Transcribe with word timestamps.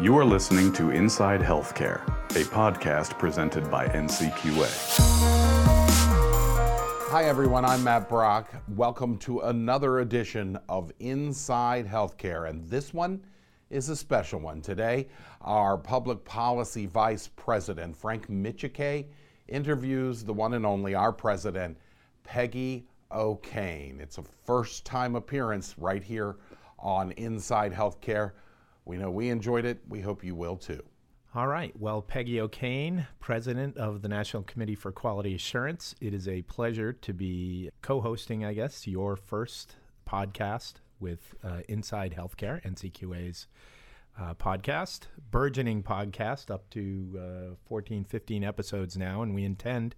You 0.00 0.16
are 0.18 0.24
listening 0.24 0.72
to 0.72 0.90
Inside 0.90 1.40
Healthcare, 1.40 2.04
a 2.30 2.44
podcast 2.48 3.16
presented 3.16 3.70
by 3.70 3.86
NCQA. 3.86 4.68
Hi, 7.10 7.24
everyone. 7.24 7.64
I'm 7.64 7.84
Matt 7.84 8.08
Brock. 8.08 8.52
Welcome 8.74 9.18
to 9.18 9.40
another 9.40 10.00
edition 10.00 10.58
of 10.68 10.90
Inside 10.98 11.86
Healthcare. 11.86 12.48
And 12.48 12.68
this 12.68 12.92
one 12.92 13.24
is 13.70 13.88
a 13.88 13.94
special 13.94 14.40
one. 14.40 14.60
Today, 14.62 15.06
our 15.42 15.78
public 15.78 16.24
policy 16.24 16.86
vice 16.86 17.28
president, 17.36 17.94
Frank 17.96 18.28
Micciche, 18.28 19.04
interviews 19.46 20.24
the 20.24 20.32
one 20.32 20.54
and 20.54 20.66
only 20.66 20.96
our 20.96 21.12
president, 21.12 21.76
Peggy 22.24 22.88
O'Kane. 23.12 24.00
It's 24.00 24.18
a 24.18 24.24
first 24.44 24.84
time 24.84 25.14
appearance 25.14 25.76
right 25.78 26.02
here 26.02 26.36
on 26.80 27.12
Inside 27.12 27.72
Healthcare. 27.72 28.32
We 28.84 28.96
know 28.96 29.10
we 29.10 29.30
enjoyed 29.30 29.64
it. 29.64 29.80
We 29.88 30.00
hope 30.00 30.22
you 30.22 30.34
will 30.34 30.56
too. 30.56 30.82
All 31.34 31.48
right. 31.48 31.74
Well, 31.78 32.00
Peggy 32.00 32.40
O'Kane, 32.40 33.08
president 33.18 33.76
of 33.76 34.02
the 34.02 34.08
National 34.08 34.44
Committee 34.44 34.76
for 34.76 34.92
Quality 34.92 35.34
Assurance, 35.34 35.94
it 36.00 36.14
is 36.14 36.28
a 36.28 36.42
pleasure 36.42 36.92
to 36.92 37.12
be 37.12 37.70
co 37.82 38.00
hosting, 38.00 38.44
I 38.44 38.54
guess, 38.54 38.86
your 38.86 39.16
first 39.16 39.76
podcast 40.08 40.74
with 41.00 41.34
uh, 41.42 41.60
Inside 41.68 42.14
Healthcare, 42.16 42.62
NCQA's 42.62 43.48
uh, 44.16 44.34
podcast, 44.34 45.08
burgeoning 45.30 45.82
podcast, 45.82 46.50
up 46.50 46.70
to 46.70 47.18
uh, 47.52 47.54
14, 47.66 48.04
15 48.04 48.44
episodes 48.44 48.96
now. 48.96 49.22
And 49.22 49.34
we 49.34 49.44
intend 49.44 49.96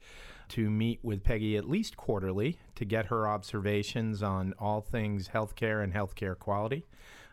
to 0.48 0.70
meet 0.70 1.00
with 1.02 1.23
Peggy 1.23 1.56
at 1.56 1.68
least 1.68 1.96
quarterly 1.96 2.59
to 2.76 2.84
get 2.84 3.06
her 3.06 3.28
observations 3.28 4.23
on 4.23 4.54
all 4.59 4.80
things 4.80 5.28
healthcare 5.28 5.82
and 5.84 5.92
healthcare 5.92 6.38
quality. 6.38 6.87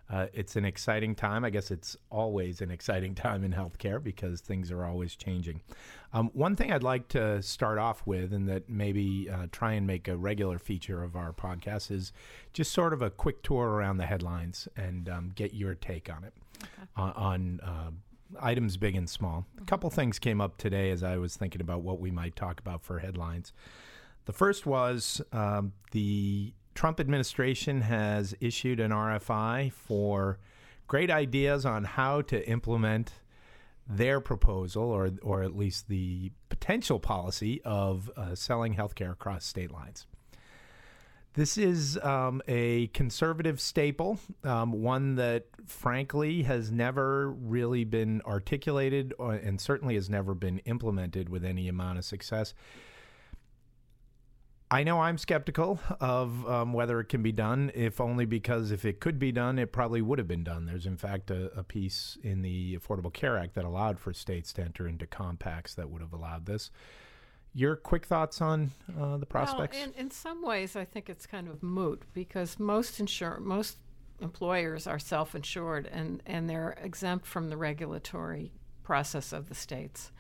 Uh, 0.10 0.28
it's 0.34 0.56
an 0.56 0.66
exciting 0.66 1.16
time. 1.16 1.44
I 1.46 1.50
guess 1.50 1.72
it's 1.72 1.98
always 2.10 2.62
an 2.62 2.72
exciting 2.72 3.16
time 3.26 3.44
in 3.44 3.54
healthcare 3.54 4.04
because 4.04 4.42
things 4.42 4.72
are 4.72 4.86
always 4.86 5.16
changing. 5.16 5.62
Um, 6.14 6.30
one 6.34 6.56
thing 6.56 6.72
I'd 6.72 6.84
like 6.84 7.08
to 7.10 7.42
start 7.42 7.80
off 7.80 8.06
with, 8.06 8.34
and 8.34 8.48
that 8.48 8.70
maybe 8.70 9.30
uh, 9.30 9.48
try 9.52 9.74
and 9.74 9.88
make 9.88 10.08
a 10.08 10.16
regular 10.16 10.60
feature 10.60 11.04
of 11.04 11.16
our 11.16 11.34
podcast, 11.34 11.90
is 11.90 12.12
just 12.54 12.72
sort 12.72 12.94
of 12.94 13.02
a 13.02 13.10
quick 13.10 13.42
tour 13.42 13.68
around 13.70 13.98
the 13.98 14.06
headlines 14.06 14.68
and 14.78 15.10
um, 15.10 15.32
get 15.34 15.54
your 15.54 15.74
take 15.74 16.10
on 16.14 16.24
it, 16.24 16.34
okay. 16.62 16.70
uh, 16.98 17.14
on 17.16 17.60
uh, 17.64 17.90
items 18.40 18.78
big 18.78 18.96
and 18.96 19.10
small. 19.10 19.46
Mm-hmm. 19.56 19.64
A 19.64 19.66
couple 19.66 19.90
things 19.90 20.20
came 20.20 20.42
up 20.42 20.58
today 20.58 20.92
as 20.92 21.04
I 21.04 21.18
was 21.18 21.36
thinking 21.36 21.62
about 21.62 21.82
what 21.82 22.00
we 22.00 22.12
might 22.12 22.36
talk 22.36 22.60
about 22.60 22.84
for 22.84 23.00
headlines. 23.00 23.54
The 24.26 24.34
first 24.34 24.66
was 24.66 25.22
um, 25.32 25.74
the 25.92 26.54
Trump 26.74 27.00
administration 27.00 27.82
has 27.82 28.36
issued 28.40 28.80
an 28.80 28.92
RFI 28.92 29.72
for 29.72 30.40
great 30.88 31.12
ideas 31.12 31.66
on 31.66 31.84
how 31.84 32.22
to 32.22 32.48
implement 32.50 33.14
their 33.88 34.20
proposal, 34.22 34.84
or 34.84 35.12
or 35.22 35.44
at 35.44 35.56
least 35.56 35.88
the 35.88 36.32
potential 36.50 37.00
policy 37.00 37.62
of 37.64 38.10
uh, 38.16 38.34
selling 38.36 38.76
healthcare 38.76 39.12
across 39.12 39.46
state 39.46 39.72
lines. 39.72 40.08
This 41.36 41.58
is 41.58 41.98
um, 42.04 42.44
a 42.48 42.88
conservative 42.88 43.60
staple, 43.60 44.20
um, 44.44 44.72
one 44.72 45.16
that 45.16 45.46
frankly 45.66 46.44
has 46.44 46.72
never 46.72 47.32
really 47.32 47.86
been 47.86 48.22
articulated 48.22 49.16
or, 49.18 49.34
and 49.34 49.60
certainly 49.60 49.96
has 49.96 50.12
never 50.12 50.36
been 50.36 50.60
implemented 50.60 51.30
with 51.30 51.44
any 51.44 51.68
amount 51.68 51.98
of 51.98 52.06
success. 52.06 52.54
I 54.74 54.84
know 54.84 55.00
I'm 55.02 55.20
skeptical 55.20 55.80
of 56.00 56.50
um, 56.50 56.74
whether 56.74 57.00
it 57.00 57.06
can 57.06 57.22
be 57.22 57.32
done, 57.32 57.72
if 57.76 58.02
only 58.02 58.26
because 58.26 58.72
if 58.72 58.86
it 58.86 59.00
could 59.00 59.20
be 59.20 59.32
done, 59.32 59.60
it 59.60 59.72
probably 59.72 60.02
would 60.02 60.18
have 60.18 60.28
been 60.28 60.44
done. 60.44 60.66
There's, 60.66 60.88
in 60.88 60.98
fact, 60.98 61.30
a, 61.30 61.52
a 61.56 61.62
piece 61.62 62.18
in 62.24 62.42
the 62.42 62.76
Affordable 62.76 63.14
Care 63.14 63.38
Act 63.38 63.54
that 63.54 63.66
allowed 63.66 64.00
for 64.00 64.14
states 64.14 64.52
to 64.54 64.64
enter 64.64 64.88
into 64.88 65.06
compacts 65.06 65.76
that 65.76 65.92
would 65.92 66.02
have 66.02 66.12
allowed 66.12 66.48
this. 66.48 66.72
Your 67.54 67.76
quick 67.76 68.08
thoughts 68.08 68.42
on 68.42 68.72
uh, 69.00 69.18
the 69.18 69.28
prospects? 69.28 69.78
Well, 69.78 69.90
in, 69.96 70.06
in 70.06 70.10
some 70.10 70.44
ways, 70.44 70.76
I 70.76 70.86
think 70.86 71.08
it's 71.08 71.28
kind 71.28 71.48
of 71.48 71.62
moot 71.62 72.02
because 72.12 72.58
most 72.58 73.00
insure 73.00 73.40
most 73.40 73.78
employers 74.22 74.88
are 74.88 74.98
self-insured 74.98 75.86
and, 75.86 76.24
and 76.26 76.50
they're 76.50 76.76
exempt 76.82 77.28
from 77.28 77.52
the 77.52 77.58
regulatory 77.58 78.52
process 78.82 79.34
of 79.34 79.50
the 79.50 79.56
states. 79.56 80.12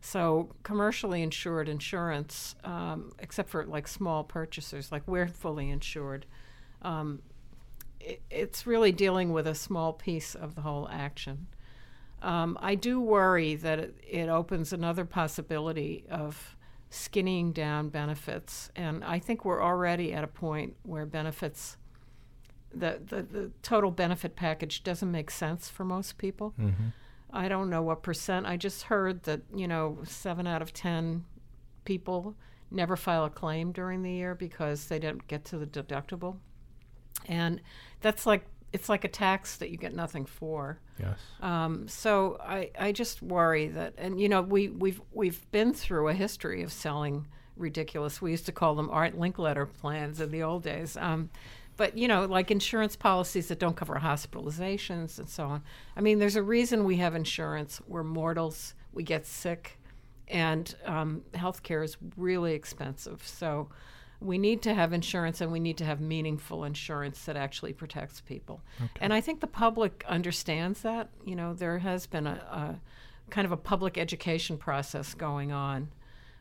So 0.00 0.54
commercially 0.62 1.22
insured 1.22 1.68
insurance, 1.68 2.54
um, 2.64 3.12
except 3.18 3.48
for 3.48 3.64
like 3.64 3.88
small 3.88 4.24
purchasers, 4.24 4.92
like 4.92 5.02
we're 5.06 5.28
fully 5.28 5.70
insured. 5.70 6.26
Um, 6.82 7.20
it, 8.00 8.22
it's 8.30 8.66
really 8.66 8.92
dealing 8.92 9.32
with 9.32 9.46
a 9.46 9.54
small 9.54 9.92
piece 9.92 10.34
of 10.34 10.54
the 10.54 10.60
whole 10.62 10.88
action. 10.90 11.48
Um, 12.22 12.58
I 12.60 12.74
do 12.74 13.00
worry 13.00 13.54
that 13.56 13.78
it, 13.78 13.96
it, 14.02 14.28
opens 14.28 14.72
another 14.72 15.04
possibility 15.04 16.04
of 16.10 16.56
skinning 16.90 17.52
down 17.52 17.90
benefits, 17.90 18.70
and 18.74 19.04
I 19.04 19.20
think 19.20 19.44
we're 19.44 19.62
already 19.62 20.12
at 20.12 20.24
a 20.24 20.28
point 20.28 20.74
where 20.82 21.06
benefits, 21.06 21.76
the 22.74 23.00
the, 23.04 23.22
the 23.22 23.50
total 23.62 23.92
benefit 23.92 24.34
package 24.34 24.82
doesn't 24.82 25.10
make 25.10 25.30
sense 25.30 25.68
for 25.68 25.84
most 25.84 26.18
people. 26.18 26.54
Mm-hmm. 26.58 26.88
I 27.32 27.48
don't 27.48 27.70
know 27.70 27.82
what 27.82 28.02
percent. 28.02 28.46
I 28.46 28.56
just 28.56 28.84
heard 28.84 29.24
that, 29.24 29.42
you 29.54 29.68
know, 29.68 29.98
seven 30.04 30.46
out 30.46 30.62
of 30.62 30.72
10 30.72 31.24
people 31.84 32.34
never 32.70 32.96
file 32.96 33.24
a 33.24 33.30
claim 33.30 33.72
during 33.72 34.02
the 34.02 34.10
year 34.10 34.34
because 34.34 34.86
they 34.86 34.98
didn't 34.98 35.26
get 35.26 35.44
to 35.46 35.58
the 35.58 35.66
deductible. 35.66 36.36
And 37.26 37.60
that's 38.00 38.26
like, 38.26 38.44
it's 38.72 38.88
like 38.88 39.04
a 39.04 39.08
tax 39.08 39.56
that 39.56 39.70
you 39.70 39.78
get 39.78 39.94
nothing 39.94 40.26
for. 40.26 40.80
Yes. 40.98 41.18
Um, 41.40 41.88
so 41.88 42.38
I, 42.40 42.70
I 42.78 42.92
just 42.92 43.22
worry 43.22 43.68
that, 43.68 43.94
and 43.96 44.20
you 44.20 44.28
know, 44.28 44.42
we, 44.42 44.68
we've, 44.68 45.00
we've 45.12 45.50
been 45.50 45.72
through 45.72 46.08
a 46.08 46.14
history 46.14 46.62
of 46.62 46.72
selling 46.72 47.26
ridiculous. 47.56 48.20
We 48.20 48.30
used 48.30 48.46
to 48.46 48.52
call 48.52 48.74
them 48.74 48.90
Art 48.90 49.18
Linkletter 49.18 49.72
plans 49.72 50.20
in 50.20 50.30
the 50.30 50.42
old 50.42 50.62
days. 50.62 50.96
Um, 50.96 51.30
but 51.78 51.96
you 51.96 52.08
know, 52.08 52.26
like 52.26 52.50
insurance 52.50 52.96
policies 52.96 53.48
that 53.48 53.58
don't 53.58 53.76
cover 53.76 53.94
hospitalizations 53.94 55.18
and 55.18 55.28
so 55.28 55.44
on. 55.44 55.62
I 55.96 56.02
mean, 56.02 56.18
there's 56.18 56.36
a 56.36 56.42
reason 56.42 56.84
we 56.84 56.96
have 56.96 57.14
insurance. 57.14 57.80
We're 57.86 58.02
mortals. 58.02 58.74
We 58.92 59.04
get 59.04 59.24
sick, 59.24 59.78
and 60.26 60.74
um, 60.84 61.22
healthcare 61.32 61.82
is 61.82 61.96
really 62.16 62.52
expensive. 62.52 63.22
So 63.24 63.68
we 64.20 64.38
need 64.38 64.60
to 64.62 64.74
have 64.74 64.92
insurance, 64.92 65.40
and 65.40 65.52
we 65.52 65.60
need 65.60 65.78
to 65.78 65.84
have 65.84 66.00
meaningful 66.00 66.64
insurance 66.64 67.24
that 67.26 67.36
actually 67.36 67.72
protects 67.72 68.20
people. 68.20 68.60
Okay. 68.80 68.90
And 69.00 69.14
I 69.14 69.20
think 69.20 69.40
the 69.40 69.46
public 69.46 70.04
understands 70.08 70.82
that. 70.82 71.10
You 71.24 71.36
know, 71.36 71.54
there 71.54 71.78
has 71.78 72.06
been 72.06 72.26
a, 72.26 72.42
a 72.50 73.30
kind 73.30 73.44
of 73.44 73.52
a 73.52 73.56
public 73.56 73.96
education 73.96 74.58
process 74.58 75.14
going 75.14 75.52
on. 75.52 75.88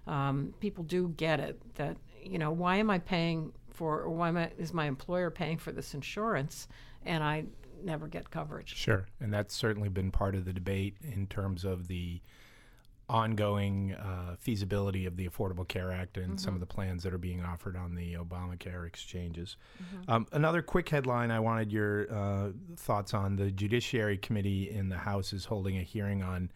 Um, 0.08 0.56
people 0.60 0.84
do 0.84 1.10
get 1.10 1.40
it 1.40 1.62
that 1.76 1.98
you 2.24 2.40
know 2.40 2.50
why 2.50 2.78
am 2.78 2.90
I 2.90 2.98
paying 2.98 3.54
for, 3.78 4.02
or 4.02 4.10
why 4.10 4.52
is 4.58 4.74
my 4.74 4.86
employer 4.86 5.30
paying 5.30 5.58
for 5.58 5.72
this 5.72 5.94
insurance 5.94 6.68
and 7.06 7.24
I 7.24 7.46
never 7.84 8.08
get 8.08 8.32
coverage? 8.32 8.76
Sure. 8.76 9.06
And 9.20 9.32
that's 9.32 9.56
certainly 9.56 9.90
been 9.90 10.12
part 10.12 10.34
of 10.36 10.46
the 10.46 10.54
debate 10.54 10.98
in 11.04 11.28
terms 11.28 11.64
of 11.64 11.88
the 11.88 12.20
ongoing 13.10 13.94
uh, 13.94 14.36
feasibility 14.38 15.06
of 15.06 15.16
the 15.16 15.30
Affordable 15.30 15.66
Care 15.66 15.92
Act 15.92 16.18
and 16.18 16.32
mm-hmm. 16.32 16.38
some 16.38 16.56
of 16.56 16.60
the 16.60 16.66
plans 16.66 17.04
that 17.04 17.14
are 17.14 17.20
being 17.20 17.42
offered 17.42 17.78
on 17.78 17.96
the 17.96 18.16
Obamacare 18.16 18.86
exchanges. 18.86 19.56
Mm-hmm. 19.82 20.12
Um, 20.12 20.28
another 20.34 20.62
quick 20.62 20.90
headline 20.90 21.32
I 21.32 21.40
wanted 21.40 21.72
your 21.72 22.12
uh, 22.12 22.50
thoughts 22.76 23.14
on 23.14 23.36
the 23.36 23.52
Judiciary 23.52 24.18
Committee 24.18 24.72
in 24.72 24.90
the 24.90 24.98
House 24.98 25.32
is 25.32 25.46
holding 25.46 25.78
a 25.78 25.84
hearing 25.84 26.22
on 26.22 26.52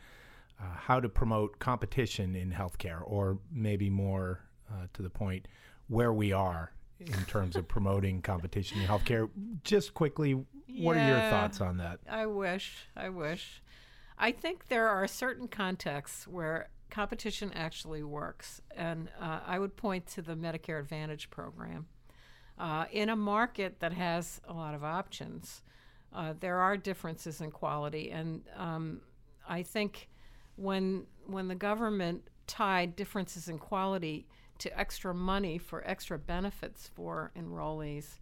uh, 0.60 0.64
how 0.76 1.00
to 1.00 1.08
promote 1.08 1.60
competition 1.60 2.36
in 2.36 2.52
healthcare, 2.52 3.02
or 3.06 3.38
maybe 3.54 3.90
more 3.90 4.42
uh, 4.70 4.88
to 4.94 5.02
the 5.02 5.10
point, 5.10 5.48
where 5.88 6.12
we 6.12 6.34
are 6.34 6.74
in 7.08 7.26
terms 7.26 7.56
of 7.56 7.68
promoting 7.68 8.22
competition 8.22 8.80
in 8.82 8.88
healthcare. 8.88 9.30
Just 9.64 9.94
quickly, 9.94 10.34
what 10.34 10.96
yeah, 10.96 11.06
are 11.06 11.10
your 11.10 11.30
thoughts 11.30 11.62
on 11.62 11.78
that? 11.78 12.00
I 12.10 12.26
wish. 12.26 12.86
I 12.96 13.10
wish. 13.10 13.62
I 14.18 14.32
think 14.32 14.68
there 14.68 14.88
are 14.88 15.08
certain 15.08 15.48
contexts 15.48 16.28
where 16.28 16.70
competition 16.90 17.52
actually 17.56 18.04
works, 18.04 18.62
and 18.76 19.10
uh, 19.20 19.40
I 19.46 19.58
would 19.58 19.76
point 19.76 20.06
to 20.08 20.22
the 20.22 20.36
Medicare 20.36 20.80
Advantage 20.80 21.30
program. 21.30 21.88
Uh, 22.58 22.86
in 22.92 23.10
a 23.10 23.16
market 23.16 23.80
that 23.80 23.94
has 23.94 24.40
a 24.48 24.54
lot 24.54 24.76
of 24.76 24.84
options, 24.84 25.64
uh, 26.14 26.34
there 26.40 26.60
are 26.60 26.78
differences 26.78 27.42
in 27.42 27.50
quality, 27.50 28.12
and 28.12 28.44
um, 28.56 29.02
I 29.48 29.64
think 29.64 30.10
when 30.56 31.06
when 31.26 31.48
the 31.48 31.56
government 31.56 32.24
tied 32.46 32.96
differences 32.96 33.48
in 33.48 33.58
quality 33.58 34.28
to 34.62 34.80
extra 34.80 35.12
money 35.14 35.58
for 35.58 35.84
extra 35.88 36.20
benefits 36.20 36.88
for 36.94 37.32
enrollees 37.36 38.20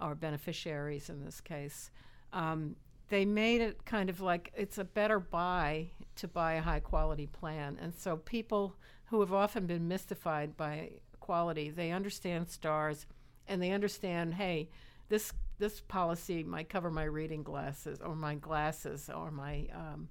or 0.00 0.14
beneficiaries 0.14 1.08
in 1.10 1.24
this 1.24 1.40
case. 1.40 1.90
Um, 2.32 2.76
they 3.08 3.24
made 3.24 3.60
it 3.60 3.84
kind 3.84 4.08
of 4.08 4.20
like 4.20 4.52
it's 4.56 4.78
a 4.78 4.84
better 4.84 5.18
buy 5.18 5.88
to 6.16 6.28
buy 6.28 6.54
a 6.54 6.62
high 6.62 6.80
quality 6.80 7.26
plan. 7.26 7.78
And 7.82 7.92
so 7.94 8.16
people 8.16 8.76
who 9.06 9.20
have 9.20 9.32
often 9.32 9.66
been 9.66 9.88
mystified 9.88 10.56
by 10.56 10.90
quality, 11.18 11.68
they 11.68 11.90
understand 11.90 12.48
stars 12.48 13.06
and 13.48 13.60
they 13.60 13.72
understand, 13.72 14.34
hey, 14.34 14.68
this 15.08 15.32
this 15.58 15.80
policy 15.80 16.42
might 16.44 16.68
cover 16.68 16.90
my 16.90 17.04
reading 17.04 17.42
glasses 17.42 18.00
or 18.00 18.14
my 18.14 18.36
glasses 18.36 19.10
or 19.14 19.30
my 19.32 19.66
um, 19.74 20.08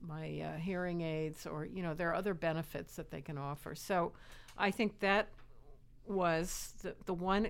my 0.00 0.40
uh, 0.40 0.56
hearing 0.58 1.00
aids 1.00 1.46
or 1.46 1.64
you 1.64 1.82
know 1.82 1.94
there 1.94 2.10
are 2.10 2.14
other 2.14 2.34
benefits 2.34 2.96
that 2.96 3.10
they 3.12 3.20
can 3.20 3.38
offer. 3.38 3.76
So 3.76 4.12
I 4.56 4.70
think 4.70 5.00
that 5.00 5.28
was 6.06 6.74
the, 6.82 6.94
the 7.06 7.14
one 7.14 7.48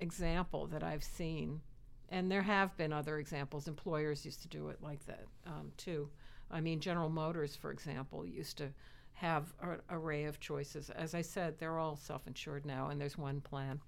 example 0.00 0.66
that 0.66 0.82
I've 0.82 1.04
seen, 1.04 1.60
and 2.08 2.30
there 2.30 2.42
have 2.42 2.76
been 2.76 2.92
other 2.92 3.18
examples. 3.18 3.68
Employers 3.68 4.24
used 4.24 4.42
to 4.42 4.48
do 4.48 4.68
it 4.68 4.78
like 4.82 5.04
that 5.06 5.24
um, 5.46 5.72
too. 5.76 6.08
I 6.50 6.60
mean, 6.60 6.80
General 6.80 7.08
Motors, 7.08 7.56
for 7.56 7.70
example, 7.70 8.26
used 8.26 8.58
to 8.58 8.68
have 9.14 9.52
an 9.62 9.80
array 9.90 10.24
of 10.24 10.40
choices. 10.40 10.90
As 10.90 11.14
I 11.14 11.22
said, 11.22 11.58
they're 11.58 11.78
all 11.78 11.96
self-insured 11.96 12.66
now, 12.66 12.88
and 12.88 13.00
there's 13.00 13.16
one 13.16 13.40
plan. 13.40 13.80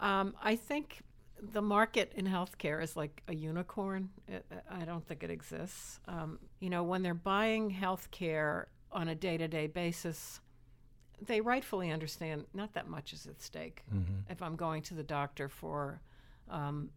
Um, 0.00 0.34
I 0.42 0.56
think 0.56 1.02
the 1.40 1.62
market 1.62 2.12
in 2.16 2.26
healthcare 2.26 2.82
is 2.82 2.96
like 2.96 3.22
a 3.28 3.34
unicorn. 3.34 4.10
It, 4.28 4.44
I 4.70 4.84
don't 4.84 5.06
think 5.06 5.22
it 5.22 5.30
exists. 5.30 6.00
Um, 6.08 6.38
you 6.60 6.70
know, 6.70 6.82
when 6.82 7.02
they're 7.02 7.14
buying 7.14 7.70
healthcare 7.70 8.66
on 8.90 9.08
a 9.08 9.14
day-to-day 9.14 9.68
basis, 9.68 10.40
they 11.26 11.40
rightfully 11.40 11.90
understand 11.90 12.44
not 12.54 12.72
that 12.74 12.88
much 12.88 13.12
is 13.12 13.26
at 13.26 13.40
stake. 13.40 13.82
Mm-hmm. 13.94 14.30
If 14.32 14.42
I'm 14.42 14.56
going 14.56 14.82
to 14.82 14.94
the 14.94 15.02
doctor 15.02 15.48
for, 15.48 16.00
um, 16.50 16.90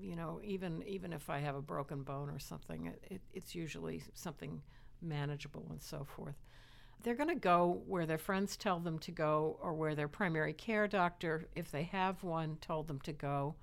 you 0.00 0.16
know, 0.16 0.40
even 0.42 0.82
even 0.86 1.12
if 1.12 1.30
I 1.30 1.38
have 1.38 1.56
a 1.56 1.62
broken 1.62 2.02
bone 2.02 2.30
or 2.30 2.38
something, 2.38 2.86
it, 2.86 3.04
it, 3.10 3.20
it's 3.32 3.54
usually 3.54 4.02
something 4.14 4.62
manageable 5.02 5.66
and 5.70 5.82
so 5.82 6.04
forth. 6.04 6.36
They're 7.02 7.14
going 7.14 7.30
to 7.30 7.34
go 7.34 7.82
where 7.86 8.04
their 8.06 8.18
friends 8.18 8.56
tell 8.56 8.78
them 8.78 8.98
to 9.00 9.10
go, 9.10 9.58
or 9.62 9.72
where 9.72 9.94
their 9.94 10.08
primary 10.08 10.52
care 10.52 10.86
doctor, 10.86 11.46
if 11.54 11.70
they 11.70 11.84
have 11.84 12.22
one, 12.22 12.58
told 12.60 12.88
them 12.88 13.00
to 13.00 13.12
go. 13.12 13.54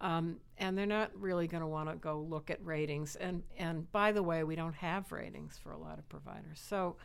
Um, 0.00 0.38
and 0.58 0.76
they're 0.76 0.84
not 0.84 1.12
really 1.14 1.46
going 1.46 1.60
to 1.60 1.68
want 1.68 1.88
to 1.88 1.94
go 1.94 2.18
look 2.18 2.50
at 2.50 2.64
ratings. 2.64 3.14
And 3.16 3.44
and 3.56 3.90
by 3.92 4.12
the 4.12 4.22
way, 4.22 4.42
we 4.42 4.56
don't 4.56 4.74
have 4.74 5.12
ratings 5.12 5.58
for 5.62 5.70
a 5.72 5.78
lot 5.78 5.98
of 5.98 6.08
providers. 6.08 6.60
So 6.60 6.96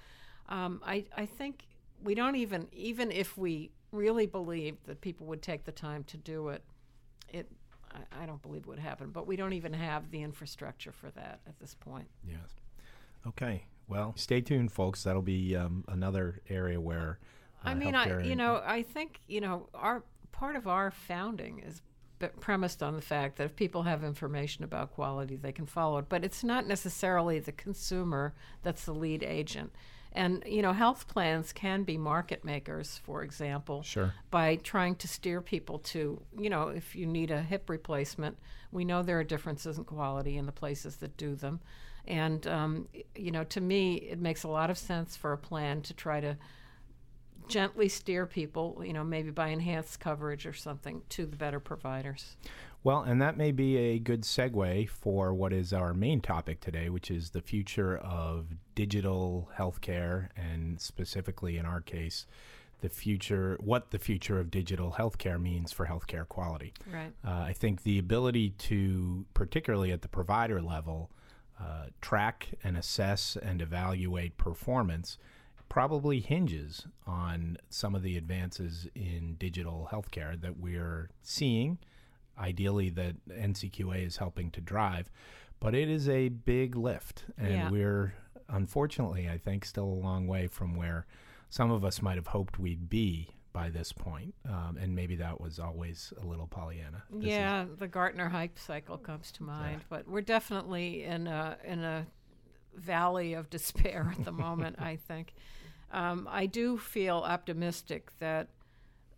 um, 0.50 0.82
I 0.84 1.06
I 1.16 1.28
think 1.28 1.68
we 2.04 2.16
don't 2.16 2.36
even 2.36 2.68
even 2.72 3.12
if 3.12 3.38
we 3.38 3.72
really 3.92 4.26
believed 4.26 4.86
that 4.86 5.02
people 5.02 5.28
would 5.28 5.42
take 5.42 5.64
the 5.64 5.72
time 5.72 6.04
to 6.06 6.18
do 6.18 6.50
it, 6.50 6.64
it 7.30 7.50
I, 7.92 8.24
I 8.24 8.26
don't 8.26 8.42
believe 8.42 8.68
would 8.68 8.80
happen. 8.80 9.12
But 9.12 9.28
we 9.28 9.36
don't 9.36 9.54
even 9.54 9.74
have 9.74 10.12
the 10.12 10.22
infrastructure 10.22 10.92
for 10.92 11.10
that 11.12 11.42
at 11.48 11.60
this 11.60 11.76
point. 11.76 12.08
Yes. 12.28 12.56
Okay. 13.26 13.66
Well, 13.88 14.14
stay 14.18 14.42
tuned, 14.42 14.72
folks. 14.72 15.04
That'll 15.04 15.22
be 15.22 15.56
um, 15.56 15.86
another 15.88 16.42
area 16.50 16.80
where. 16.80 17.20
Uh, 17.66 17.70
I 17.70 17.74
mean, 17.74 17.96
I 17.96 18.22
you 18.24 18.36
know 18.36 18.62
I 18.66 18.84
think 18.84 19.22
you 19.28 19.42
know 19.42 19.70
our 19.74 20.04
part 20.32 20.56
of 20.56 20.68
our 20.68 20.92
founding 20.92 21.60
is 21.60 21.82
premised 22.40 22.82
on 22.82 22.96
the 22.96 23.02
fact 23.02 23.38
that 23.38 23.46
if 23.46 23.56
people 23.56 23.84
have 23.84 24.04
information 24.04 24.64
about 24.64 24.92
quality, 24.92 25.36
they 25.36 25.52
can 25.52 25.66
follow 25.66 26.00
it. 26.00 26.06
But 26.10 26.24
it's 26.24 26.44
not 26.44 26.68
necessarily 26.68 27.40
the 27.40 27.52
consumer 27.52 28.34
that's 28.64 28.86
the 28.86 28.94
lead 28.94 29.24
agent. 29.24 29.72
And 30.18 30.44
you 30.48 30.64
know, 30.64 30.74
health 30.74 31.08
plans 31.08 31.54
can 31.54 31.84
be 31.84 31.96
market 31.96 32.44
makers, 32.44 33.00
for 33.04 33.22
example, 33.22 33.84
sure. 33.84 34.16
by 34.32 34.56
trying 34.56 34.96
to 34.96 35.08
steer 35.08 35.42
people 35.42 35.78
to, 35.94 36.20
you 36.36 36.50
know, 36.50 36.70
if 36.70 36.96
you 36.96 37.06
need 37.06 37.30
a 37.30 37.40
hip 37.40 37.70
replacement, 37.70 38.36
we 38.72 38.84
know 38.84 39.04
there 39.04 39.20
are 39.20 39.24
differences 39.24 39.78
in 39.78 39.84
quality 39.84 40.36
in 40.36 40.48
the 40.48 40.52
places 40.52 40.96
that 40.98 41.18
do 41.18 41.36
them. 41.36 41.60
And 42.08 42.48
um, 42.48 42.88
you 43.16 43.30
know, 43.30 43.44
to 43.44 43.62
me, 43.62 43.98
it 43.98 44.20
makes 44.20 44.42
a 44.44 44.48
lot 44.48 44.72
of 44.72 44.78
sense 44.80 45.16
for 45.16 45.34
a 45.34 45.38
plan 45.38 45.84
to 45.84 45.94
try 45.94 46.20
to 46.20 46.36
gently 47.48 47.90
steer 47.90 48.26
people, 48.26 48.82
you 48.86 48.94
know, 48.94 49.04
maybe 49.04 49.32
by 49.32 49.50
enhanced 49.50 50.00
coverage 50.00 50.46
or 50.46 50.54
something, 50.54 51.02
to 51.10 51.26
the 51.26 51.36
better 51.36 51.60
providers. 51.60 52.38
Well, 52.84 53.02
and 53.02 53.22
that 53.22 53.38
may 53.38 53.52
be 53.52 53.78
a 53.78 54.00
good 54.00 54.22
segue 54.22 54.88
for 54.90 55.34
what 55.34 55.52
is 55.52 55.74
our 55.74 55.94
main 55.94 56.22
topic 56.22 56.62
today, 56.62 56.90
which 56.90 57.12
is 57.12 57.32
the 57.32 57.42
future 57.42 57.98
of 57.98 58.48
digital 58.76 59.50
healthcare, 59.58 60.30
and 60.38 60.80
specifically 60.80 61.58
in 61.58 61.66
our 61.66 61.82
case, 61.82 62.26
the 62.82 62.90
future, 62.90 63.58
what 63.60 63.92
the 63.92 64.00
future 64.00 64.40
of 64.40 64.52
digital 64.52 64.96
healthcare 64.98 65.42
means 65.42 65.72
for 65.72 65.88
healthcare 65.88 66.28
quality. 66.28 66.74
Right. 66.92 67.12
Uh, 67.26 67.32
I 67.32 67.54
think 67.54 67.84
the 67.84 67.98
ability 67.98 68.52
to, 68.52 69.26
particularly 69.34 69.92
at 69.92 70.04
the 70.04 70.08
provider 70.08 70.62
level, 70.62 71.10
uh, 71.60 71.88
track 72.02 72.50
and 72.64 72.78
assess 72.78 73.36
and 73.42 73.62
evaluate 73.62 74.38
performance 74.38 75.18
probably 75.70 76.20
hinges 76.20 76.88
on 77.06 77.58
some 77.70 77.96
of 77.96 78.04
the 78.04 78.18
advances 78.18 78.88
in 78.96 79.36
digital 79.38 79.90
healthcare 79.92 80.40
that 80.40 80.58
we're 80.58 81.10
seeing, 81.22 81.78
ideally, 82.38 82.90
that 82.92 83.16
NCQA 83.30 84.06
is 84.06 84.18
helping 84.18 84.52
to 84.52 84.62
drive. 84.62 85.10
But 85.60 85.74
it 85.74 85.90
is 85.90 86.08
a 86.08 86.30
big 86.30 86.76
lift, 86.76 87.26
and 87.38 87.54
yeah. 87.54 87.70
we're 87.72 88.14
unfortunately, 88.50 89.30
I 89.30 89.38
think, 89.38 89.66
still 89.66 89.86
a 89.86 90.02
long 90.02 90.28
way 90.28 90.48
from 90.48 90.76
where 90.76 91.06
some 91.50 91.72
of 91.72 91.84
us 91.84 92.02
might 92.02 92.16
have 92.16 92.28
hoped 92.28 92.60
we'd 92.60 92.90
be 92.90 93.30
by 93.54 93.70
this 93.70 93.92
point. 93.92 94.36
Um, 94.48 94.78
and 94.80 94.96
maybe 94.96 95.16
that 95.16 95.40
was 95.42 95.60
always 95.60 96.14
a 96.22 96.26
little 96.26 96.48
Pollyanna. 96.48 97.04
This 97.10 97.30
yeah, 97.30 97.64
is, 97.64 97.70
the 97.78 97.88
Gartner 97.88 98.30
hype 98.30 98.60
cycle 98.60 98.98
comes 98.98 99.32
to 99.34 99.44
mind, 99.44 99.80
yeah. 99.80 99.86
but 99.90 100.08
we're 100.08 100.22
definitely 100.22 101.04
in 101.04 101.28
a 101.28 101.58
in 101.64 101.84
a 101.84 102.06
valley 102.78 103.34
of 103.34 103.50
despair 103.50 104.14
at 104.18 104.24
the 104.26 104.32
moment. 104.32 104.78
I 104.80 104.96
think 104.96 105.34
um, 105.92 106.28
I 106.30 106.46
do 106.46 106.78
feel 106.78 107.18
optimistic 107.18 108.12
that 108.20 108.50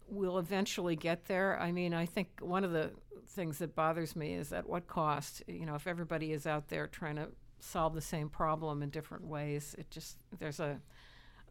we'll 0.07 0.37
eventually 0.37 0.95
get 0.95 1.25
there. 1.25 1.59
I 1.59 1.71
mean, 1.71 1.93
I 1.93 2.05
think 2.05 2.29
one 2.41 2.63
of 2.63 2.71
the 2.71 2.91
things 3.27 3.59
that 3.59 3.75
bothers 3.75 4.15
me 4.15 4.33
is 4.33 4.51
at 4.51 4.67
what 4.67 4.87
cost. 4.87 5.43
You 5.47 5.65
know, 5.65 5.75
if 5.75 5.87
everybody 5.87 6.31
is 6.31 6.47
out 6.47 6.69
there 6.69 6.87
trying 6.87 7.15
to 7.17 7.29
solve 7.59 7.93
the 7.93 8.01
same 8.01 8.29
problem 8.29 8.81
in 8.81 8.89
different 8.89 9.25
ways, 9.25 9.75
it 9.77 9.89
just 9.91 10.17
there's 10.39 10.59
a, 10.59 10.79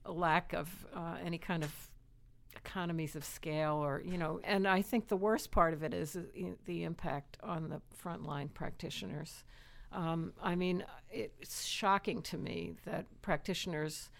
a 0.04 0.12
lack 0.12 0.52
of 0.52 0.68
uh, 0.94 1.16
any 1.24 1.38
kind 1.38 1.62
of 1.62 1.72
economies 2.56 3.14
of 3.14 3.24
scale 3.24 3.74
or 3.74 4.02
you 4.04 4.18
know 4.18 4.40
and 4.42 4.66
i 4.66 4.82
think 4.82 5.06
the 5.06 5.16
worst 5.16 5.50
part 5.52 5.72
of 5.72 5.82
it 5.84 5.94
is 5.94 6.16
uh, 6.16 6.22
the 6.66 6.82
impact 6.82 7.36
on 7.42 7.68
the 7.68 7.80
frontline 8.02 8.52
practitioners 8.52 9.44
um, 9.92 10.32
i 10.42 10.54
mean 10.54 10.84
it's 11.10 11.64
shocking 11.64 12.22
to 12.22 12.36
me 12.36 12.74
that 12.84 13.06
practitioners 13.22 14.10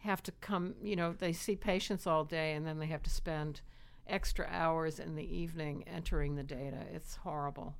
have 0.00 0.22
to 0.22 0.32
come, 0.40 0.74
you 0.82 0.96
know, 0.96 1.12
they 1.12 1.32
see 1.32 1.56
patients 1.56 2.06
all 2.06 2.24
day 2.24 2.52
and 2.52 2.66
then 2.66 2.78
they 2.78 2.86
have 2.86 3.02
to 3.02 3.10
spend 3.10 3.60
extra 4.06 4.46
hours 4.50 4.98
in 4.98 5.14
the 5.14 5.36
evening 5.36 5.84
entering 5.86 6.36
the 6.36 6.42
data. 6.42 6.78
It's 6.92 7.16
horrible. 7.16 7.76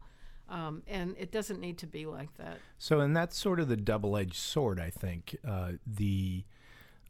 Um, 0.48 0.82
and 0.86 1.14
it 1.18 1.30
doesn't 1.30 1.60
need 1.60 1.78
to 1.78 1.86
be 1.86 2.06
like 2.06 2.36
that. 2.36 2.58
So, 2.78 3.00
and 3.00 3.16
that's 3.16 3.38
sort 3.38 3.60
of 3.60 3.68
the 3.68 3.76
double 3.76 4.16
edged 4.16 4.34
sword, 4.34 4.80
I 4.80 4.90
think. 4.90 5.36
Uh, 5.46 5.72
the 5.86 6.44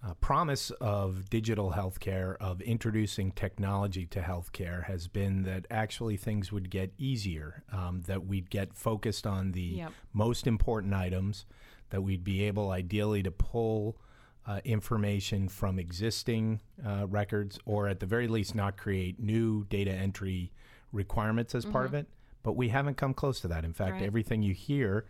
uh, 0.06 0.14
promise 0.14 0.70
of 0.80 1.28
digital 1.28 1.72
healthcare, 1.72 2.36
of 2.38 2.60
introducing 2.62 3.32
technology 3.32 4.06
to 4.06 4.20
healthcare, 4.20 4.84
has 4.84 5.08
been 5.08 5.42
that 5.42 5.66
actually 5.70 6.16
things 6.16 6.50
would 6.50 6.70
get 6.70 6.92
easier, 6.96 7.62
um, 7.72 8.00
that 8.06 8.24
we'd 8.24 8.48
get 8.48 8.74
focused 8.74 9.26
on 9.26 9.52
the 9.52 9.60
yep. 9.60 9.92
most 10.12 10.46
important 10.46 10.94
items, 10.94 11.44
that 11.90 12.02
we'd 12.02 12.24
be 12.24 12.44
able 12.44 12.70
ideally 12.70 13.22
to 13.22 13.30
pull 13.30 13.98
uh, 14.46 14.60
information 14.64 15.48
from 15.48 15.78
existing 15.78 16.60
uh, 16.86 17.06
records, 17.06 17.58
or 17.66 17.86
at 17.86 18.00
the 18.00 18.06
very 18.06 18.26
least, 18.26 18.54
not 18.54 18.78
create 18.78 19.20
new 19.20 19.64
data 19.64 19.92
entry 19.92 20.50
requirements 20.92 21.54
as 21.54 21.64
mm-hmm. 21.64 21.72
part 21.72 21.86
of 21.86 21.94
it. 21.94 22.06
But 22.42 22.54
we 22.54 22.70
haven't 22.70 22.96
come 22.96 23.12
close 23.12 23.40
to 23.40 23.48
that. 23.48 23.66
In 23.66 23.74
fact, 23.74 23.96
right. 23.96 24.02
everything 24.02 24.42
you 24.42 24.54
hear 24.54 25.04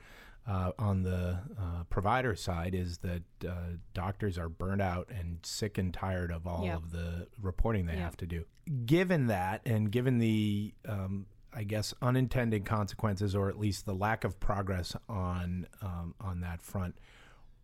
uh, 0.46 0.72
on 0.78 1.02
the 1.02 1.38
uh, 1.58 1.84
provider 1.90 2.34
side 2.34 2.74
is 2.74 2.98
that 2.98 3.22
uh, 3.46 3.54
doctors 3.94 4.38
are 4.38 4.48
burnt 4.48 4.82
out 4.82 5.08
and 5.10 5.38
sick 5.42 5.78
and 5.78 5.92
tired 5.92 6.32
of 6.32 6.46
all 6.46 6.64
yep. 6.64 6.76
of 6.76 6.92
the 6.92 7.26
reporting 7.40 7.86
they 7.86 7.94
yep. 7.94 8.02
have 8.02 8.16
to 8.18 8.26
do. 8.26 8.44
Given 8.86 9.26
that, 9.28 9.62
and 9.64 9.90
given 9.90 10.18
the 10.18 10.74
um, 10.88 11.26
I 11.52 11.64
guess 11.64 11.92
unintended 12.00 12.64
consequences, 12.64 13.34
or 13.34 13.48
at 13.48 13.58
least 13.58 13.86
the 13.86 13.94
lack 13.94 14.24
of 14.24 14.38
progress 14.40 14.96
on 15.08 15.66
um, 15.82 16.14
on 16.20 16.40
that 16.40 16.62
front, 16.62 16.96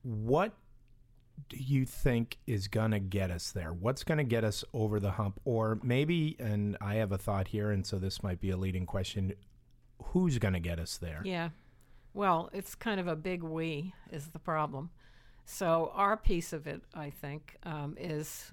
what 0.03 0.53
do 1.49 1.57
you 1.57 1.85
think 1.85 2.39
is 2.47 2.69
going 2.69 2.91
to 2.91 2.99
get 2.99 3.31
us 3.31 3.53
there? 3.53 3.73
What's 3.73 4.05
going 4.05 4.19
to 4.19 4.25
get 4.25 4.43
us 4.43 4.65
over 4.73 5.01
the 5.01 5.13
hump? 5.13 5.41
Or 5.45 5.79
maybe, 5.83 6.37
and 6.39 6.77
I 6.81 6.95
have 6.97 7.13
a 7.13 7.19
thought 7.19 7.49
here, 7.49 7.71
and 7.71 7.87
so 7.87 7.99
this 7.99 8.23
might 8.23 8.41
be 8.41 8.51
a 8.51 8.57
leading 8.57 8.87
question 8.87 9.35
who's 10.03 10.39
going 10.39 10.55
to 10.55 10.61
get 10.61 10.79
us 10.79 10.99
there? 10.99 11.23
Yeah. 11.25 11.51
Well, 12.17 12.49
it's 12.55 12.75
kind 12.75 12.99
of 12.99 13.09
a 13.09 13.15
big 13.15 13.43
we 13.43 13.93
is 14.11 14.29
the 14.29 14.39
problem. 14.39 14.89
So, 15.45 15.93
our 15.95 16.17
piece 16.17 16.55
of 16.55 16.67
it, 16.67 16.81
I 16.95 17.11
think, 17.11 17.59
um, 17.63 17.95
is 18.01 18.53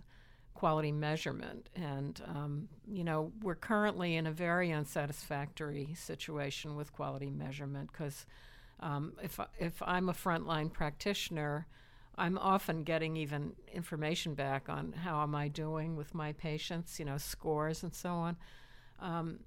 quality 0.53 0.91
measurement. 0.91 1.70
And, 1.74 2.22
um, 2.27 2.67
you 2.91 3.05
know, 3.05 3.32
we're 3.41 3.55
currently 3.55 4.17
in 4.17 4.27
a 4.27 4.34
very 4.34 4.72
unsatisfactory 4.72 5.93
situation 5.96 6.75
with 6.75 6.91
quality 6.91 7.29
measurement 7.29 7.89
because 7.89 8.25
um, 8.82 9.13
if, 9.24 9.39
if 9.58 9.82
I'm 9.82 10.10
a 10.10 10.13
frontline 10.13 10.70
practitioner, 10.70 11.65
I'm 12.17 12.38
often 12.39 12.84
getting 12.84 13.15
even 13.15 13.53
information 13.74 14.34
back 14.34 14.67
on 14.67 14.91
how 14.91 15.24
am 15.24 15.36
I 15.36 15.48
doing 15.48 15.96
with 15.96 16.13
my 16.13 16.34
patients, 16.34 17.00
you 17.00 17.05
know, 17.05 17.17
scores 17.17 17.82
and 17.82 17.96
so 17.96 18.10
on. 18.10 18.36
Um, 19.00 19.39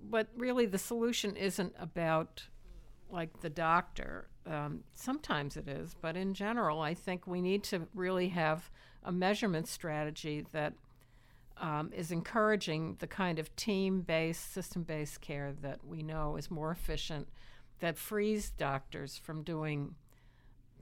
but 0.00 0.28
really, 0.38 0.64
the 0.64 0.78
solution 0.78 1.36
isn't 1.36 1.74
about 1.78 2.44
like 3.12 3.40
the 3.40 3.50
doctor. 3.50 4.28
Um, 4.46 4.82
sometimes 4.94 5.56
it 5.56 5.68
is, 5.68 5.94
but 6.00 6.16
in 6.16 6.34
general, 6.34 6.80
I 6.80 6.94
think 6.94 7.26
we 7.26 7.40
need 7.40 7.62
to 7.64 7.86
really 7.94 8.28
have 8.28 8.70
a 9.04 9.12
measurement 9.12 9.68
strategy 9.68 10.44
that 10.52 10.72
um, 11.58 11.92
is 11.94 12.10
encouraging 12.10 12.96
the 12.98 13.06
kind 13.06 13.38
of 13.38 13.54
team 13.54 14.00
based, 14.00 14.52
system 14.52 14.82
based 14.82 15.20
care 15.20 15.52
that 15.62 15.84
we 15.86 16.02
know 16.02 16.36
is 16.36 16.50
more 16.50 16.72
efficient, 16.72 17.28
that 17.80 17.98
frees 17.98 18.50
doctors 18.50 19.16
from 19.16 19.42
doing 19.42 19.94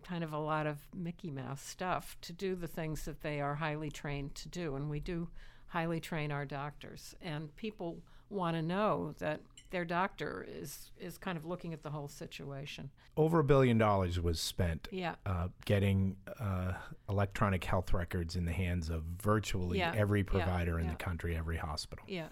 kind 0.02 0.24
of 0.24 0.32
a 0.32 0.38
lot 0.38 0.66
of 0.66 0.78
Mickey 0.94 1.30
Mouse 1.30 1.62
stuff 1.62 2.16
to 2.22 2.32
do 2.32 2.54
the 2.54 2.66
things 2.66 3.04
that 3.04 3.20
they 3.20 3.40
are 3.40 3.56
highly 3.56 3.90
trained 3.90 4.34
to 4.36 4.48
do. 4.48 4.74
And 4.76 4.88
we 4.88 5.00
do 5.00 5.28
highly 5.68 6.00
train 6.00 6.32
our 6.32 6.44
doctors. 6.44 7.14
And 7.20 7.54
people 7.56 7.98
want 8.28 8.56
to 8.56 8.62
know 8.62 9.14
that 9.18 9.40
their 9.70 9.84
doctor 9.84 10.44
is 10.48 10.90
is 10.98 11.16
kind 11.18 11.38
of 11.38 11.44
looking 11.44 11.72
at 11.72 11.82
the 11.82 11.90
whole 11.90 12.08
situation. 12.08 12.90
Over 13.16 13.38
a 13.40 13.44
billion 13.44 13.78
dollars 13.78 14.20
was 14.20 14.40
spent 14.40 14.88
Yeah. 14.90 15.14
uh, 15.24 15.48
getting 15.64 16.16
uh, 16.38 16.72
electronic 17.08 17.64
health 17.64 17.92
records 17.92 18.36
in 18.36 18.44
the 18.44 18.52
hands 18.52 18.88
of 18.90 19.02
virtually 19.22 19.78
Yeah, 19.78 19.92
every 19.96 20.20
yeah, 20.20 20.24
provider 20.26 20.78
in 20.78 20.86
yeah. 20.86 20.92
the 20.92 20.96
country, 20.96 21.36
every 21.36 21.56
hospital. 21.56 22.04
Yeah. 22.08 22.28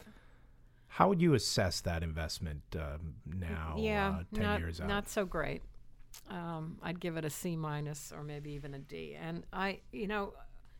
How 0.88 1.08
would 1.08 1.20
you 1.20 1.34
assess 1.34 1.80
that 1.82 2.02
investment 2.02 2.62
um, 2.74 3.14
now, 3.26 3.76
yeah, 3.78 4.08
uh, 4.20 4.22
10 4.34 4.42
not, 4.42 4.60
years 4.60 4.80
out? 4.80 4.88
not 4.88 5.08
so 5.08 5.24
great. 5.26 5.62
Um, 6.30 6.78
I'd 6.82 6.98
give 6.98 7.16
it 7.16 7.24
a 7.24 7.30
C 7.30 7.54
minus 7.56 8.10
or 8.10 8.22
maybe 8.24 8.52
even 8.52 8.74
a 8.74 8.78
D. 8.78 9.14
And 9.20 9.44
I, 9.52 9.80
you 9.92 10.06
know, 10.08 10.32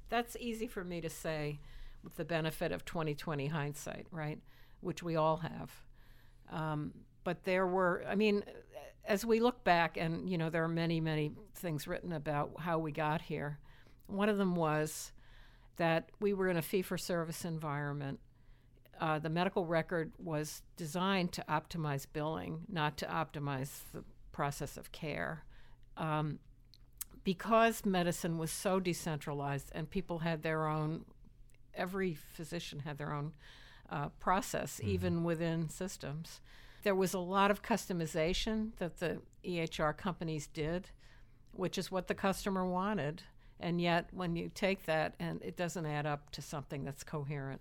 that's 0.09 0.37
easy 0.41 0.67
for 0.67 0.83
me 0.83 1.01
to 1.03 1.11
say 1.11 1.61
with 2.03 2.17
the 2.17 2.25
benefit 2.25 2.73
of 2.73 2.85
2020 2.85 3.47
hindsight, 3.49 4.07
right? 4.11 4.41
Which 4.81 5.03
we 5.03 5.15
all 5.17 5.37
have. 5.39 5.71
Um, 6.51 6.93
but 7.25 7.45
there 7.45 7.67
were, 7.67 8.05
I 8.09 8.15
mean, 8.15 8.43
as 9.05 9.25
we 9.25 9.41
look 9.41 9.65
back, 9.65 9.97
and, 9.97 10.29
you 10.29 10.39
know, 10.39 10.51
there 10.51 10.65
are 10.65 10.69
many, 10.69 11.01
many 11.01 11.33
things 11.55 11.87
written 11.87 12.13
about 12.13 12.53
how 12.59 12.79
we 12.79 12.93
got 12.93 13.23
here. 13.23 13.59
One 14.07 14.29
of 14.29 14.39
them 14.39 14.55
was 14.57 15.13
that 15.77 16.11
we 16.21 16.33
were 16.33 16.49
in 16.49 16.57
a 16.57 16.63
fee 16.63 16.83
for 16.83 16.99
service 16.99 17.45
environment 17.45 18.21
uh, 19.01 19.19
the 19.19 19.31
medical 19.31 19.65
record 19.65 20.13
was 20.19 20.63
designed 20.77 21.33
to 21.33 21.45
optimize 21.49 22.07
billing, 22.13 22.61
not 22.69 22.97
to 22.99 23.07
optimize 23.07 23.83
the 23.93 24.03
process 24.33 24.77
of 24.77 24.93
care. 24.93 25.45
Um, 25.97 26.39
because 27.25 27.85
medicine 27.85 28.39
was 28.39 28.51
so 28.51 28.81
decentralized 28.81 29.71
and 29.75 29.91
people 29.91 30.21
had 30.21 30.43
their 30.43 30.67
own, 30.67 31.05
every 31.75 32.15
physician 32.15 32.81
had 32.81 32.99
their 32.99 33.13
own 33.13 33.33
uh, 33.91 34.09
process, 34.21 34.81
even 34.83 35.25
within 35.25 35.69
systems. 35.69 36.41
There 36.83 36.95
was 36.95 37.15
a 37.15 37.19
lot 37.19 37.51
of 37.51 37.63
customization 37.63 38.71
that 38.79 38.99
the 38.99 39.21
EHR 39.45 39.97
companies 39.97 40.47
did, 40.47 40.91
which 41.53 41.77
is 41.79 41.91
what 41.91 42.07
the 42.07 42.15
customer 42.15 42.67
wanted. 42.67 43.23
And 43.61 43.81
yet, 43.81 44.09
when 44.13 44.37
you 44.37 44.51
take 44.55 44.87
that, 44.87 45.15
and 45.19 45.43
it 45.43 45.57
doesn't 45.57 45.85
add 45.85 46.07
up 46.07 46.31
to 46.31 46.43
something 46.43 46.85
that's 46.85 47.03
coherent. 47.03 47.61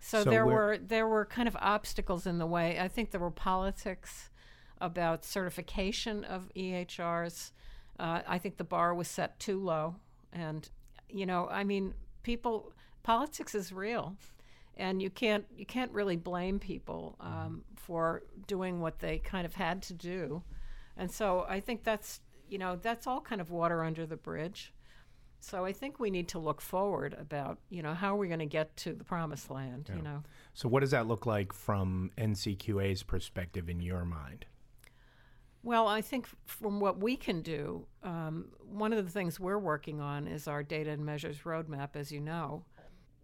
So, 0.00 0.24
So 0.24 0.30
there 0.30 0.46
were 0.46 0.78
there 0.78 1.06
were 1.06 1.24
kind 1.24 1.48
of 1.48 1.56
obstacles 1.60 2.26
in 2.26 2.38
the 2.38 2.46
way. 2.46 2.78
I 2.80 2.88
think 2.88 3.12
there 3.12 3.20
were 3.20 3.30
politics 3.30 4.30
about 4.80 5.24
certification 5.24 6.24
of 6.24 6.50
EHRs. 6.54 7.52
Uh, 7.98 8.20
I 8.26 8.38
think 8.38 8.56
the 8.56 8.64
bar 8.64 8.94
was 8.94 9.08
set 9.08 9.38
too 9.38 9.62
low, 9.62 9.96
and 10.32 10.68
you 11.08 11.26
know, 11.26 11.48
I 11.48 11.64
mean, 11.64 11.94
people 12.22 12.72
politics 13.02 13.54
is 13.54 13.72
real, 13.72 14.16
and 14.76 15.00
you 15.00 15.10
can't 15.10 15.44
you 15.56 15.66
can't 15.66 15.92
really 15.92 16.16
blame 16.16 16.58
people 16.58 17.16
um, 17.20 17.62
for 17.76 18.22
doing 18.46 18.80
what 18.80 18.98
they 18.98 19.18
kind 19.18 19.46
of 19.46 19.54
had 19.54 19.82
to 19.82 19.94
do, 19.94 20.42
and 20.96 21.10
so 21.10 21.46
I 21.48 21.60
think 21.60 21.84
that's 21.84 22.20
you 22.48 22.58
know 22.58 22.76
that's 22.76 23.06
all 23.06 23.20
kind 23.20 23.40
of 23.40 23.50
water 23.50 23.82
under 23.82 24.06
the 24.06 24.16
bridge. 24.16 24.72
So 25.38 25.64
I 25.64 25.72
think 25.72 26.00
we 26.00 26.10
need 26.10 26.28
to 26.28 26.38
look 26.38 26.60
forward 26.60 27.14
about 27.18 27.58
you 27.70 27.82
know 27.82 27.94
how 27.94 28.14
are 28.14 28.18
we 28.18 28.26
going 28.28 28.40
to 28.40 28.46
get 28.46 28.76
to 28.78 28.92
the 28.92 29.04
promised 29.04 29.50
land, 29.50 29.90
you 29.94 30.02
know. 30.02 30.22
so, 30.54 30.68
what 30.68 30.80
does 30.80 30.90
that 30.90 31.06
look 31.06 31.26
like 31.26 31.52
from 31.52 32.10
NCQA's 32.18 33.02
perspective 33.02 33.68
in 33.68 33.80
your 33.80 34.04
mind? 34.04 34.46
Well, 35.62 35.88
I 35.88 36.00
think 36.00 36.28
from 36.44 36.78
what 36.78 37.00
we 37.00 37.16
can 37.16 37.42
do, 37.42 37.86
um, 38.04 38.46
one 38.70 38.92
of 38.92 39.04
the 39.04 39.10
things 39.10 39.40
we're 39.40 39.58
working 39.58 40.00
on 40.00 40.28
is 40.28 40.46
our 40.46 40.62
data 40.62 40.90
and 40.90 41.04
measures 41.04 41.38
roadmap, 41.44 41.96
as 41.96 42.12
you 42.12 42.20
know. 42.20 42.64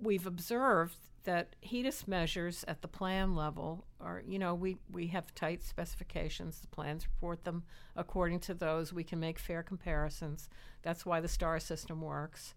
We've 0.02 0.26
observed 0.26 0.96
that 1.24 1.54
HEDIS 1.62 2.08
measures 2.08 2.64
at 2.66 2.82
the 2.82 2.88
plan 2.88 3.36
level 3.36 3.84
are, 4.00 4.22
you 4.26 4.38
know, 4.38 4.54
we, 4.54 4.78
we 4.90 5.06
have 5.08 5.32
tight 5.34 5.62
specifications. 5.62 6.58
The 6.58 6.66
plans 6.66 7.06
report 7.06 7.44
them 7.44 7.62
according 7.94 8.40
to 8.40 8.54
those. 8.54 8.92
We 8.92 9.04
can 9.04 9.20
make 9.20 9.38
fair 9.38 9.62
comparisons. 9.62 10.48
That's 10.82 11.06
why 11.06 11.20
the 11.20 11.28
STAR 11.28 11.60
system 11.60 12.00
works. 12.00 12.54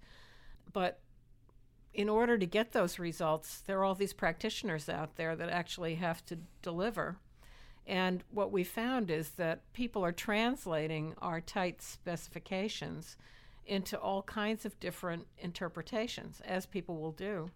But 0.73 0.99
in 1.93 2.09
order 2.09 2.37
to 2.37 2.45
get 2.47 2.71
those 2.71 2.97
results, 2.97 3.61
there 3.61 3.79
are 3.79 3.83
all 3.83 3.95
these 3.95 4.13
practitioners 4.13 4.89
out 4.89 5.15
there 5.15 5.35
that 5.35 5.49
actually 5.49 5.95
have 5.95 6.25
to 6.25 6.39
deliver. 6.63 7.17
And 7.85 8.23
what 8.31 8.51
we 8.51 8.63
found 8.63 9.11
is 9.11 9.29
that 9.31 9.71
people 9.71 10.03
are 10.03 10.11
translating 10.11 11.13
our 11.21 11.39
tight 11.39 11.83
specifications 11.83 13.15
into 13.65 13.97
all 13.97 14.21
kinds 14.23 14.65
of 14.65 14.79
different 14.79 15.25
interpretations, 15.39 16.41
as 16.45 16.65
people 16.65 16.97
will 16.97 17.11
do. 17.11 17.49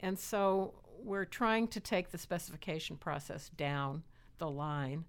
And 0.00 0.18
so 0.18 0.74
we're 1.02 1.24
trying 1.24 1.68
to 1.68 1.80
take 1.80 2.10
the 2.10 2.18
specification 2.18 2.96
process 2.96 3.50
down 3.56 4.02
the 4.38 4.50
line 4.50 5.04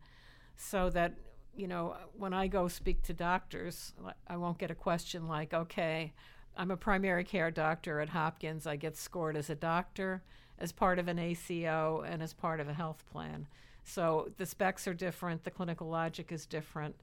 so 0.55 0.89
that, 0.91 1.13
you 1.55 1.67
know, 1.67 1.95
when 2.17 2.33
I 2.33 2.47
go 2.47 2.67
speak 2.67 3.03
to 3.03 3.13
doctors, 3.13 3.93
I 4.27 4.37
won't 4.37 4.57
get 4.57 4.71
a 4.71 4.75
question 4.75 5.27
like, 5.27 5.53
okay, 5.53 6.13
I'm 6.55 6.71
a 6.71 6.77
primary 6.77 7.23
care 7.23 7.51
doctor 7.51 7.99
at 7.99 8.09
Hopkins. 8.09 8.67
I 8.67 8.75
get 8.75 8.97
scored 8.97 9.37
as 9.37 9.49
a 9.49 9.55
doctor, 9.55 10.23
as 10.59 10.71
part 10.71 10.99
of 10.99 11.07
an 11.07 11.19
ACO, 11.19 12.03
and 12.05 12.21
as 12.21 12.33
part 12.33 12.59
of 12.59 12.67
a 12.67 12.73
health 12.73 13.03
plan. 13.11 13.47
So 13.83 14.29
the 14.37 14.45
specs 14.45 14.87
are 14.87 14.93
different, 14.93 15.43
the 15.43 15.51
clinical 15.51 15.87
logic 15.87 16.31
is 16.31 16.45
different. 16.45 16.95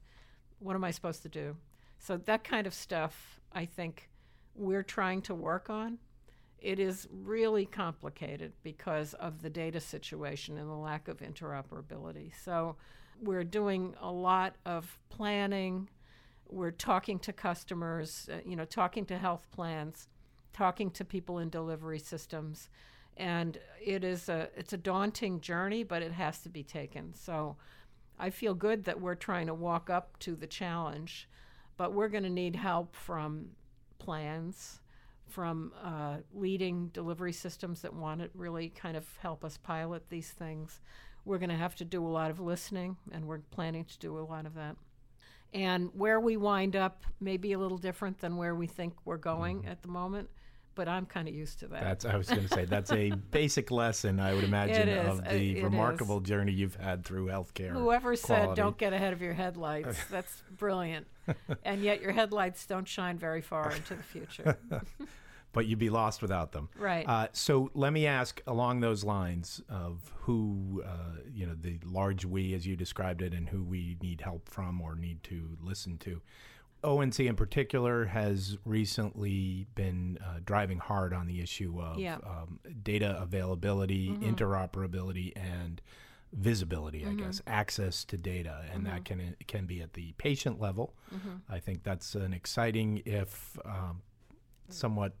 What 0.59 0.75
am 0.75 0.83
I 0.83 0.91
supposed 0.91 1.23
to 1.23 1.29
do? 1.29 1.55
So 1.99 2.17
that 2.17 2.43
kind 2.43 2.65
of 2.65 2.73
stuff, 2.73 3.39
I 3.53 3.65
think 3.65 4.09
we're 4.55 4.83
trying 4.83 5.21
to 5.23 5.35
work 5.35 5.69
on. 5.69 5.99
It 6.57 6.79
is 6.79 7.07
really 7.11 7.65
complicated 7.65 8.53
because 8.63 9.13
of 9.13 9.41
the 9.41 9.49
data 9.49 9.79
situation 9.79 10.57
and 10.57 10.69
the 10.69 10.73
lack 10.73 11.07
of 11.07 11.17
interoperability. 11.19 12.31
So 12.43 12.75
we're 13.21 13.43
doing 13.43 13.95
a 14.01 14.11
lot 14.11 14.55
of 14.65 14.99
planning. 15.09 15.89
We're 16.49 16.71
talking 16.71 17.19
to 17.19 17.33
customers, 17.33 18.29
uh, 18.31 18.39
you 18.45 18.55
know, 18.55 18.65
talking 18.65 19.05
to 19.05 19.17
health 19.17 19.47
plans, 19.51 20.07
talking 20.53 20.89
to 20.91 21.05
people 21.05 21.39
in 21.39 21.49
delivery 21.49 21.99
systems, 21.99 22.69
and 23.17 23.57
it 23.81 24.03
is 24.03 24.29
a 24.29 24.49
it's 24.55 24.73
a 24.73 24.77
daunting 24.77 25.41
journey, 25.41 25.83
but 25.83 26.01
it 26.01 26.13
has 26.13 26.39
to 26.41 26.49
be 26.49 26.63
taken. 26.63 27.13
So 27.13 27.57
I 28.17 28.29
feel 28.29 28.53
good 28.53 28.85
that 28.85 28.99
we're 28.99 29.15
trying 29.15 29.47
to 29.47 29.53
walk 29.53 29.89
up 29.89 30.17
to 30.19 30.35
the 30.35 30.47
challenge, 30.47 31.29
but 31.79 31.93
we're 31.93 32.09
going 32.09 32.23
to 32.23 32.29
need 32.29 32.57
help 32.57 32.93
from 32.93 33.45
plans, 33.99 34.81
from 35.29 35.71
uh, 35.81 36.17
leading 36.33 36.89
delivery 36.89 37.31
systems 37.31 37.81
that 37.81 37.93
want 37.93 38.19
to 38.19 38.29
really 38.33 38.67
kind 38.67 38.97
of 38.97 39.05
help 39.19 39.45
us 39.45 39.55
pilot 39.55 40.03
these 40.09 40.27
things. 40.27 40.81
We're 41.23 41.37
going 41.37 41.51
to 41.51 41.55
have 41.55 41.75
to 41.75 41.85
do 41.85 42.05
a 42.05 42.09
lot 42.09 42.31
of 42.31 42.41
listening, 42.41 42.97
and 43.13 43.25
we're 43.25 43.39
planning 43.51 43.85
to 43.85 43.97
do 43.97 44.17
a 44.17 44.19
lot 44.19 44.45
of 44.45 44.55
that. 44.55 44.75
And 45.53 45.89
where 45.93 46.19
we 46.19 46.35
wind 46.35 46.75
up 46.75 47.05
may 47.21 47.37
be 47.37 47.53
a 47.53 47.57
little 47.57 47.77
different 47.77 48.19
than 48.19 48.35
where 48.35 48.55
we 48.55 48.67
think 48.67 48.95
we're 49.05 49.15
going 49.15 49.65
at 49.65 49.81
the 49.81 49.87
moment, 49.87 50.29
but 50.79 50.87
I'm 50.87 51.05
kind 51.05 51.27
of 51.27 51.33
used 51.33 51.59
to 51.59 51.67
that. 51.67 51.83
That's 51.83 52.05
I 52.05 52.15
was 52.15 52.29
going 52.29 52.47
to 52.47 52.47
say 52.47 52.63
that's 52.63 52.93
a 52.93 53.09
basic 53.31 53.69
lesson 53.69 54.17
I 54.17 54.33
would 54.33 54.45
imagine 54.45 54.87
of 54.97 55.21
the 55.25 55.57
it 55.57 55.63
remarkable 55.65 56.21
journey 56.21 56.53
you've 56.53 56.75
had 56.75 57.03
through 57.03 57.25
healthcare. 57.25 57.73
Whoever 57.73 58.15
said 58.15 58.55
don't 58.55 58.77
get 58.77 58.93
ahead 58.93 59.11
of 59.11 59.21
your 59.21 59.33
headlights, 59.33 59.97
that's 60.09 60.41
brilliant. 60.55 61.05
and 61.65 61.81
yet 61.81 62.01
your 62.01 62.13
headlights 62.13 62.65
don't 62.65 62.87
shine 62.87 63.17
very 63.17 63.41
far 63.41 63.73
into 63.73 63.93
the 63.93 64.03
future. 64.03 64.57
but 65.51 65.65
you'd 65.65 65.79
be 65.79 65.89
lost 65.89 66.21
without 66.21 66.53
them. 66.53 66.69
Right. 66.77 67.05
Uh, 67.05 67.27
so 67.33 67.69
let 67.73 67.91
me 67.91 68.07
ask 68.07 68.41
along 68.47 68.79
those 68.79 69.03
lines 69.03 69.61
of 69.67 70.13
who, 70.19 70.81
uh, 70.87 71.19
you 71.29 71.45
know, 71.45 71.55
the 71.59 71.77
large 71.83 72.23
we 72.23 72.53
as 72.53 72.65
you 72.65 72.77
described 72.77 73.21
it, 73.21 73.33
and 73.33 73.49
who 73.49 73.65
we 73.65 73.97
need 74.01 74.21
help 74.21 74.47
from 74.47 74.79
or 74.79 74.95
need 74.95 75.23
to 75.23 75.57
listen 75.61 75.97
to. 75.97 76.21
ONC 76.83 77.19
in 77.19 77.35
particular 77.35 78.05
has 78.05 78.57
recently 78.65 79.67
been 79.75 80.17
uh, 80.25 80.39
driving 80.45 80.77
hard 80.79 81.13
on 81.13 81.27
the 81.27 81.41
issue 81.41 81.79
of 81.81 81.99
Yeah. 81.99 82.17
um, 82.25 82.59
data 82.83 83.17
availability, 83.21 84.09
interoperability, 84.09 85.33
and 85.35 85.81
visibility. 86.31 87.05
I 87.05 87.13
guess 87.15 87.41
access 87.47 88.05
to 88.05 88.17
data, 88.17 88.63
and 88.73 88.85
that 88.85 89.03
can 89.03 89.35
can 89.47 89.65
be 89.65 89.81
at 89.81 89.93
the 89.93 90.13
patient 90.17 90.59
level. 90.61 90.93
I 91.49 91.59
think 91.59 91.83
that's 91.83 92.15
an 92.15 92.33
exciting, 92.33 93.01
if 93.05 93.57
um, 93.65 94.01
somewhat 94.69 95.15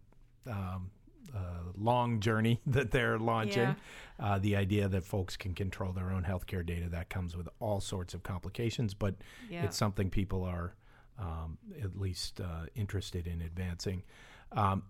um, 0.47 0.91
uh, 1.35 1.39
long 1.75 2.19
journey 2.19 2.61
that 2.67 2.91
they're 2.91 3.19
launching. 3.19 3.61
Yeah. 3.61 3.75
Uh, 4.19 4.37
the 4.39 4.55
idea 4.55 4.87
that 4.89 5.03
folks 5.05 5.35
can 5.37 5.53
control 5.53 5.93
their 5.93 6.09
own 6.11 6.23
healthcare 6.23 6.65
data 6.65 6.89
that 6.89 7.09
comes 7.09 7.35
with 7.37 7.47
all 7.59 7.79
sorts 7.79 8.13
of 8.13 8.21
complications, 8.23 8.93
but 8.93 9.15
Yeah. 9.49 9.63
it's 9.65 9.77
something 9.77 10.09
people 10.09 10.43
are 10.43 10.75
um, 11.19 11.57
at 11.83 11.99
least 11.99 12.39
uh, 12.41 12.65
interested 12.75 13.27
in 13.27 13.41
advancing. 13.41 14.03
Um, 14.51 14.83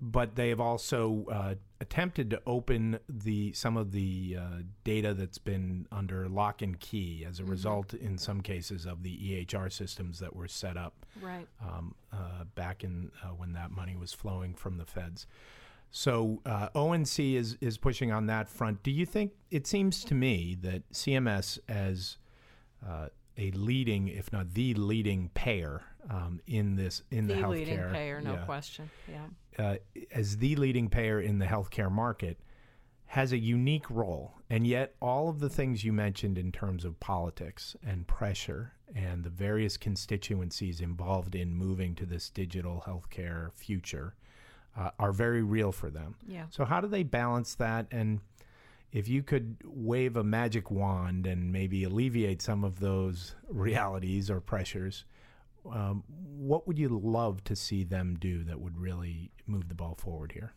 but 0.00 0.34
they 0.34 0.48
have 0.48 0.58
also 0.60 1.24
uh, 1.30 1.54
attempted 1.80 2.28
to 2.30 2.42
open 2.46 2.98
the 3.08 3.52
some 3.52 3.76
of 3.76 3.92
the 3.92 4.36
uh, 4.40 4.44
data 4.82 5.14
that's 5.14 5.38
been 5.38 5.86
under 5.92 6.28
lock 6.28 6.62
and 6.62 6.80
key 6.80 7.24
as 7.28 7.38
a 7.38 7.44
result, 7.44 7.94
in 7.94 8.18
some 8.18 8.40
cases, 8.40 8.86
of 8.86 9.04
the 9.04 9.16
EHR 9.16 9.70
systems 9.70 10.18
that 10.18 10.34
were 10.34 10.48
set 10.48 10.76
up 10.76 11.06
Right. 11.22 11.46
um, 11.62 11.94
uh, 12.12 12.42
back 12.56 12.82
in 12.82 13.12
uh, 13.22 13.28
when 13.28 13.52
that 13.52 13.70
money 13.70 13.94
was 13.94 14.12
flowing 14.12 14.54
from 14.54 14.78
the 14.78 14.84
feds. 14.84 15.28
So 15.92 16.40
uh, 16.44 16.70
ONC 16.74 17.20
is 17.20 17.56
is 17.60 17.78
pushing 17.78 18.10
on 18.10 18.26
that 18.26 18.48
front. 18.48 18.82
Do 18.82 18.90
you 18.90 19.06
think 19.06 19.30
it 19.52 19.64
seems 19.68 20.02
to 20.06 20.14
me 20.14 20.56
that 20.60 20.90
CMS 20.92 21.60
as 21.68 22.16
uh, 22.84 23.10
a 23.36 23.50
leading, 23.52 24.08
if 24.08 24.32
not 24.32 24.54
the 24.54 24.74
leading 24.74 25.30
payer 25.34 25.82
um, 26.08 26.40
in 26.46 26.76
this 26.76 27.02
in 27.10 27.26
the, 27.26 27.34
The 27.34 27.40
healthcare 27.40 27.50
leading 27.50 27.90
payer, 27.90 28.20
no 28.20 28.34
yeah, 28.34 28.44
question. 28.44 28.90
Yeah. 29.10 29.66
uh, 29.66 29.76
as 30.12 30.36
the 30.38 30.56
leading 30.56 30.88
payer 30.88 31.20
in 31.20 31.38
the 31.38 31.46
healthcare 31.46 31.90
market, 31.90 32.38
has 33.06 33.32
a 33.32 33.38
unique 33.38 33.88
role. 33.90 34.34
And 34.50 34.66
yet, 34.66 34.94
all 35.00 35.28
of 35.28 35.38
the 35.40 35.48
things 35.48 35.84
you 35.84 35.92
mentioned 35.92 36.36
in 36.38 36.52
terms 36.52 36.84
of 36.84 36.98
politics 37.00 37.76
and 37.86 38.06
pressure 38.06 38.72
and 38.94 39.24
the 39.24 39.30
various 39.30 39.76
constituencies 39.76 40.80
involved 40.80 41.34
in 41.34 41.54
moving 41.54 41.94
to 41.96 42.06
this 42.06 42.28
digital 42.30 42.84
healthcare 42.86 43.52
future 43.54 44.14
uh, 44.76 44.90
are 44.98 45.12
very 45.12 45.42
real 45.42 45.72
for 45.72 45.90
them. 45.90 46.16
Yeah. 46.26 46.46
So, 46.50 46.64
how 46.64 46.80
do 46.80 46.88
they 46.88 47.02
balance 47.02 47.54
that? 47.56 47.86
And 47.90 48.20
if 48.94 49.08
you 49.08 49.24
could 49.24 49.56
wave 49.64 50.16
a 50.16 50.22
magic 50.22 50.70
wand 50.70 51.26
and 51.26 51.52
maybe 51.52 51.82
alleviate 51.82 52.40
some 52.40 52.62
of 52.62 52.78
those 52.78 53.34
realities 53.48 54.30
or 54.30 54.40
pressures, 54.40 55.04
um, 55.70 56.04
what 56.06 56.68
would 56.68 56.78
you 56.78 56.88
love 57.02 57.42
to 57.42 57.56
see 57.56 57.82
them 57.82 58.16
do 58.20 58.44
that 58.44 58.60
would 58.60 58.78
really 58.78 59.32
move 59.48 59.68
the 59.68 59.74
ball 59.74 59.96
forward 59.96 60.30
here? 60.30 60.54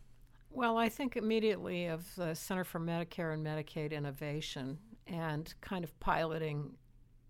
Well, 0.50 0.76
I 0.76 0.88
think 0.88 1.16
immediately 1.16 1.86
of 1.86 2.14
the 2.14 2.32
Center 2.34 2.62
for 2.62 2.78
Medicare 2.78 3.34
and 3.34 3.44
Medicaid 3.44 3.90
Innovation 3.90 4.78
and 5.08 5.52
kind 5.60 5.82
of 5.82 5.98
piloting 5.98 6.70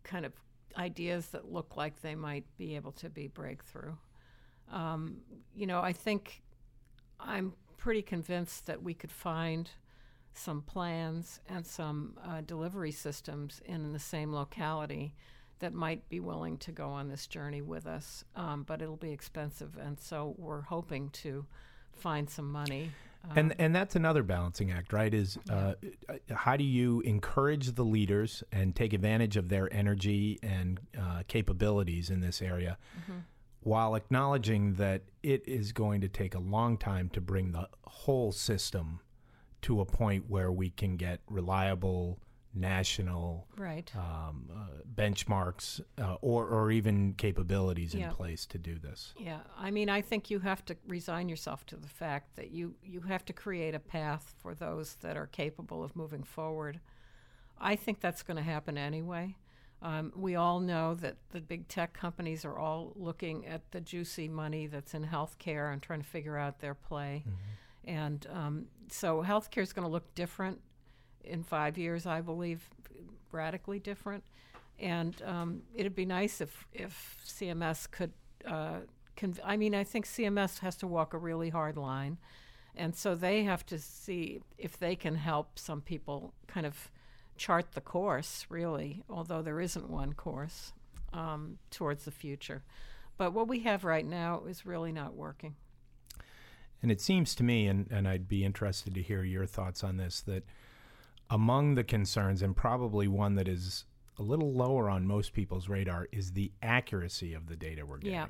kind 0.05 0.27
of 0.27 0.33
ideas 0.77 1.29
that 1.29 1.51
look 1.51 1.75
like 1.75 2.03
they 2.03 2.15
might 2.15 2.45
be 2.59 2.77
able 2.77 2.93
to 2.93 3.09
be 3.09 3.29
breakthrough. 3.29 3.95
Um, 4.71 5.23
you 5.55 5.67
know, 5.67 5.81
I 5.81 5.95
think 5.95 6.43
I'm 7.19 7.55
pretty 7.79 8.03
convinced 8.03 8.67
that 8.67 8.83
we 8.83 8.93
could 8.93 9.11
find 9.11 9.71
some 10.39 10.63
plans 10.63 11.41
and 11.49 11.67
some 11.67 12.17
uh, 12.25 12.41
delivery 12.43 12.93
systems 12.93 13.61
in 13.65 13.93
the 13.93 13.99
same 13.99 14.33
locality 14.33 15.15
that 15.59 15.75
might 15.75 16.09
be 16.09 16.21
willing 16.21 16.57
to 16.59 16.71
go 16.71 16.89
on 16.89 17.09
this 17.09 17.27
journey 17.27 17.61
with 17.61 17.87
us, 17.87 18.25
um, 18.37 18.63
but 18.63 18.81
it'll 18.81 18.97
be 18.97 19.11
expensive, 19.11 19.77
and 19.77 19.99
so 19.99 20.35
we're 20.39 20.61
hoping 20.61 21.11
to 21.11 21.45
find 21.93 22.31
some 22.31 22.51
money. 22.51 22.91
and 23.35 23.55
and 23.59 23.75
that's 23.75 23.97
another 23.97 24.23
balancing 24.23 24.71
act, 24.71 24.93
right? 24.93 25.13
Is 25.13 25.37
uh, 25.51 25.75
how 26.31 26.57
do 26.57 26.63
you 26.63 27.01
encourage 27.01 27.73
the 27.73 27.85
leaders 27.85 28.45
and 28.53 28.77
take 28.77 28.93
advantage 28.93 29.37
of 29.37 29.49
their 29.49 29.73
energy 29.75 30.39
and 30.43 30.79
uh, 30.97 31.23
capabilities 31.27 32.11
in 32.11 32.21
this 32.21 32.41
area, 32.41 32.79
while 33.61 33.97
acknowledging 33.97 34.75
that 34.75 35.03
it 35.25 35.43
is 35.49 35.73
going 35.73 36.01
to 36.03 36.09
take 36.09 36.37
a 36.37 36.39
long 36.39 36.79
time 36.79 37.09
to 37.11 37.21
bring 37.21 37.51
the 37.51 37.69
whole 37.85 38.31
system 38.31 39.01
to 39.63 39.81
a 39.81 39.85
point 39.85 40.29
where 40.29 40.51
we 40.53 40.71
can 40.71 40.97
get 40.97 41.21
reliable 41.29 42.19
national 42.55 43.47
Right. 43.57 43.91
um, 43.95 44.51
uh, 44.53 44.83
benchmarks 44.95 45.81
uh, 45.99 46.17
or 46.21 46.47
or 46.47 46.71
even 46.71 47.15
capabilities 47.15 47.95
in 47.95 48.11
place 48.11 48.47
to 48.47 48.59
do 48.59 48.79
this. 48.79 49.15
Yeah, 49.19 49.41
I 49.57 49.71
mean, 49.71 49.89
I 49.89 50.01
think 50.01 50.31
you 50.31 50.41
have 50.41 50.65
to 50.67 50.77
resign 50.87 51.29
yourself 51.29 51.65
to 51.67 51.77
the 51.77 51.89
fact 51.89 52.37
that 52.37 52.51
you 52.51 52.75
you 52.83 53.01
have 53.03 53.25
to 53.27 53.33
create 53.33 53.75
a 53.75 53.79
path 53.81 54.35
for 54.39 54.55
those 54.55 54.95
that 54.97 55.17
are 55.17 55.27
capable 55.27 55.85
of 55.85 55.95
moving 55.95 56.23
forward. 56.25 56.81
I 57.61 57.77
think 57.77 58.01
that's 58.01 58.23
going 58.23 58.37
to 58.37 58.43
happen 58.43 58.79
anyway. 58.79 59.37
Um, 59.81 60.13
we 60.17 60.35
all 60.35 60.59
know 60.59 60.95
that 60.97 61.17
the 61.31 61.41
big 61.41 61.69
tech 61.69 61.93
companies 61.93 62.45
are 62.45 62.59
all 62.59 62.93
looking 62.97 63.47
at 63.47 63.71
the 63.71 63.81
juicy 63.81 64.27
money 64.29 64.67
that's 64.67 64.95
in 64.95 65.05
healthcare 65.07 65.73
and 65.73 65.81
trying 65.81 66.01
to 66.03 66.07
figure 66.09 66.37
out 66.37 66.59
their 66.61 66.75
play. 66.75 67.25
And 67.85 68.27
um, 68.31 68.67
so 68.93 69.23
healthcare 69.23 69.63
is 69.63 69.73
going 69.73 69.87
to 69.87 69.91
look 69.91 70.15
different 70.15 70.61
in 71.25 71.43
five 71.43 71.77
years, 71.79 72.07
I 72.07 72.21
believe, 72.21 72.69
radically 73.33 73.79
different. 73.79 74.25
And 74.79 75.21
um, 75.25 75.63
it'd 75.75 75.95
be 75.95 76.07
nice 76.07 76.41
if, 76.41 76.67
if 76.73 77.17
CMS 77.27 77.91
could. 77.91 78.13
Uh, 78.47 78.81
conv- 79.17 79.41
I 79.45 79.57
mean, 79.57 79.75
I 79.75 79.85
think 79.85 80.07
CMS 80.07 80.61
has 80.61 80.77
to 80.77 80.87
walk 80.87 81.15
a 81.15 81.19
really 81.19 81.51
hard 81.51 81.77
line. 81.77 82.19
And 82.77 82.95
so 82.95 83.15
they 83.17 83.43
have 83.43 83.67
to 83.67 83.79
see 83.79 84.41
if 84.57 84.79
they 84.79 84.95
can 84.95 85.17
help 85.17 85.59
some 85.59 85.81
people 85.81 86.33
kind 86.47 86.65
of 86.65 86.91
chart 87.37 87.73
the 87.73 87.81
course, 87.81 88.47
really, 88.49 89.03
although 89.11 89.43
there 89.43 89.61
isn't 89.61 89.91
one 89.91 90.13
course 90.13 90.73
um, 91.13 91.59
towards 91.71 92.05
the 92.05 92.11
future. 92.13 92.63
But 93.17 93.33
what 93.33 93.49
we 93.49 93.61
have 93.61 93.85
right 93.85 94.07
now 94.07 94.43
is 94.49 94.65
really 94.65 94.93
not 94.93 95.15
working. 95.15 95.57
And 96.83 96.93
it 96.93 97.01
seems 97.01 97.35
to 97.37 97.43
me, 97.43 97.67
and, 97.67 97.89
and 97.91 98.07
I'd 98.07 98.29
be 98.29 98.45
interested 98.45 98.95
to 98.95 99.03
hear 99.03 99.25
your 99.25 99.47
thoughts 99.47 99.83
on 99.83 99.97
this, 99.97 100.21
that 100.23 100.45
among 101.31 101.75
the 101.75 101.85
concerns, 101.85 102.41
and 102.43 102.57
probably 102.57 103.09
one 103.09 103.35
that 103.35 103.49
is 103.49 103.85
a 104.19 104.23
little 104.23 104.53
lower 104.53 104.89
on 104.89 105.07
most 105.07 105.33
people's 105.33 105.69
radar, 105.69 106.09
is 106.13 106.33
the 106.33 106.53
accuracy 106.63 107.35
of 107.35 107.47
the 107.49 107.57
data 107.57 107.85
we're 107.85 107.99
getting. 107.99 108.15
Yeah. 108.15 108.27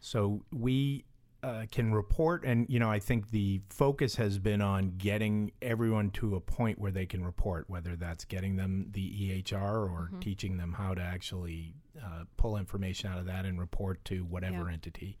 So 0.00 0.42
we 0.52 1.04
uh, 1.42 1.64
can 1.70 1.92
report, 1.92 2.44
and 2.44 2.66
you 2.68 2.78
know, 2.78 2.90
I 2.90 2.98
think 3.00 3.30
the 3.30 3.60
focus 3.70 4.16
has 4.16 4.38
been 4.38 4.60
on 4.60 4.94
getting 4.98 5.52
everyone 5.62 6.10
to 6.12 6.36
a 6.36 6.40
point 6.40 6.78
where 6.78 6.90
they 6.92 7.06
can 7.06 7.24
report, 7.24 7.68
whether 7.68 7.96
that's 7.96 8.24
getting 8.24 8.56
them 8.56 8.88
the 8.92 9.42
EHR 9.42 9.90
or 9.90 10.10
teaching 10.20 10.56
them 10.58 10.74
how 10.74 10.94
to 10.94 11.00
actually 11.02 11.74
uh, 12.02 12.24
pull 12.36 12.56
information 12.56 13.10
out 13.10 13.18
of 13.18 13.26
that 13.26 13.44
and 13.44 13.58
report 13.58 14.04
to 14.06 14.24
whatever 14.24 14.66
Yeah. 14.68 14.72
entity. 14.74 15.18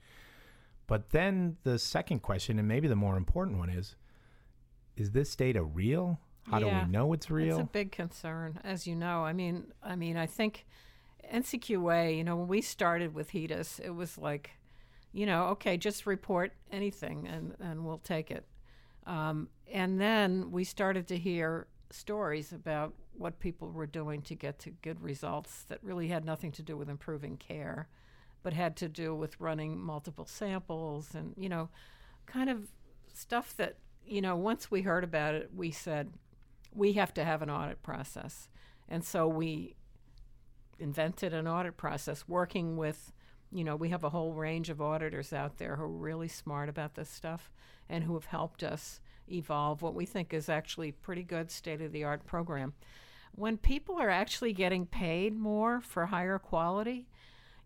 But 0.90 1.10
then 1.10 1.56
the 1.62 1.78
second 1.78 2.18
question, 2.18 2.58
and 2.58 2.66
maybe 2.66 2.88
the 2.88 2.96
more 2.96 3.16
important 3.16 3.58
one, 3.58 3.70
is: 3.70 3.94
Is 4.96 5.12
this 5.12 5.36
data 5.36 5.62
real? 5.62 6.18
How 6.50 6.58
do 6.58 6.66
we 6.66 6.84
know 6.90 7.12
it's 7.12 7.30
real? 7.30 7.60
It's 7.60 7.62
a 7.62 7.72
big 7.72 7.92
concern, 7.92 8.58
as 8.64 8.88
you 8.88 8.96
know. 8.96 9.24
I 9.24 9.32
mean, 9.32 9.66
I 9.84 9.94
mean, 9.94 10.16
I 10.16 10.26
think 10.26 10.66
NCQA. 11.32 12.16
You 12.16 12.24
know, 12.24 12.34
when 12.34 12.48
we 12.48 12.60
started 12.60 13.14
with 13.14 13.30
HEDIS, 13.30 13.78
it 13.78 13.90
was 13.90 14.18
like, 14.18 14.50
you 15.12 15.26
know, 15.26 15.44
okay, 15.50 15.76
just 15.76 16.06
report 16.06 16.54
anything, 16.72 17.28
and 17.28 17.54
and 17.60 17.86
we'll 17.86 17.98
take 17.98 18.32
it. 18.32 18.44
Um, 19.06 19.48
and 19.72 20.00
then 20.00 20.50
we 20.50 20.64
started 20.64 21.06
to 21.06 21.16
hear 21.16 21.68
stories 21.90 22.50
about 22.50 22.94
what 23.16 23.38
people 23.38 23.70
were 23.70 23.86
doing 23.86 24.22
to 24.22 24.34
get 24.34 24.58
to 24.58 24.70
good 24.82 25.00
results 25.00 25.62
that 25.68 25.78
really 25.84 26.08
had 26.08 26.24
nothing 26.24 26.50
to 26.50 26.64
do 26.64 26.76
with 26.76 26.90
improving 26.90 27.36
care, 27.36 27.88
but 28.42 28.52
had 28.52 28.76
to 28.76 28.88
do 28.88 29.14
with 29.14 29.40
running 29.40 29.78
multiple 29.78 30.26
samples 30.26 31.14
and 31.14 31.34
you 31.36 31.48
know, 31.48 31.68
kind 32.26 32.50
of 32.50 32.68
stuff 33.12 33.56
that 33.56 33.76
you 34.06 34.20
know. 34.20 34.36
Once 34.36 34.70
we 34.70 34.82
heard 34.82 35.04
about 35.04 35.34
it, 35.34 35.50
we 35.54 35.70
said 35.70 36.12
we 36.74 36.92
have 36.94 37.12
to 37.14 37.24
have 37.24 37.42
an 37.42 37.50
audit 37.50 37.82
process. 37.82 38.48
And 38.88 39.04
so 39.04 39.28
we 39.28 39.76
invented 40.78 41.34
an 41.34 41.46
audit 41.46 41.76
process 41.76 42.24
working 42.26 42.76
with, 42.76 43.12
you 43.52 43.64
know, 43.64 43.76
we 43.76 43.90
have 43.90 44.04
a 44.04 44.10
whole 44.10 44.32
range 44.32 44.70
of 44.70 44.80
auditors 44.80 45.32
out 45.32 45.58
there 45.58 45.76
who 45.76 45.82
are 45.82 45.88
really 45.88 46.28
smart 46.28 46.68
about 46.68 46.94
this 46.94 47.08
stuff 47.08 47.50
and 47.88 48.04
who 48.04 48.14
have 48.14 48.26
helped 48.26 48.62
us 48.62 49.00
evolve 49.30 49.82
what 49.82 49.94
we 49.94 50.06
think 50.06 50.32
is 50.32 50.48
actually 50.48 50.92
pretty 50.92 51.22
good 51.22 51.50
state 51.50 51.80
of 51.80 51.92
the 51.92 52.04
art 52.04 52.26
program. 52.26 52.72
When 53.32 53.56
people 53.56 53.96
are 53.96 54.10
actually 54.10 54.52
getting 54.52 54.86
paid 54.86 55.36
more 55.36 55.80
for 55.80 56.06
higher 56.06 56.38
quality, 56.38 57.06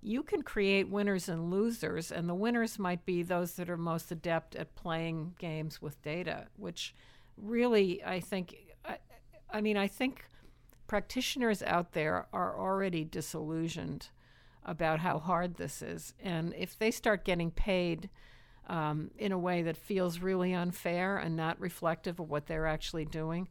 you 0.05 0.23
can 0.23 0.43
create 0.43 0.91
winners 0.91 1.31
and 1.31 1.51
losers, 1.51 2.13
and 2.13 2.29
the 2.29 2.35
winners 2.35 2.79
might 2.79 3.07
be 3.07 3.23
those 3.23 3.55
that 3.55 3.71
are 3.71 3.79
most 3.79 4.13
adept 4.13 4.55
at 4.55 4.75
playing 4.75 5.35
games 5.39 5.81
with 5.81 6.01
data, 6.03 6.47
which 6.57 6.95
really, 7.39 8.05
I 8.05 8.21
think, 8.21 8.55
I, 8.85 8.99
I 9.51 9.63
mean, 9.63 9.79
I 9.79 9.89
think 9.89 10.27
practitioners 10.87 11.63
out 11.63 11.93
there 11.93 12.27
are 12.35 12.55
already 12.55 13.03
disillusioned 13.03 14.09
about 14.63 15.01
how 15.01 15.19
hard 15.19 15.55
this 15.57 15.81
is. 15.81 16.13
And 16.23 16.55
if 16.57 16.79
they 16.79 16.91
start 16.91 17.25
getting 17.25 17.51
paid 17.51 18.11
um, 18.69 19.11
in 19.17 19.33
a 19.33 19.39
way 19.39 19.63
that 19.63 19.77
feels 19.77 20.19
really 20.19 20.53
unfair 20.53 21.17
and 21.17 21.35
not 21.35 21.59
reflective 21.59 22.21
of 22.21 22.29
what 22.29 22.47
they're 22.47 22.67
actually 22.67 23.07
doing, 23.07 23.49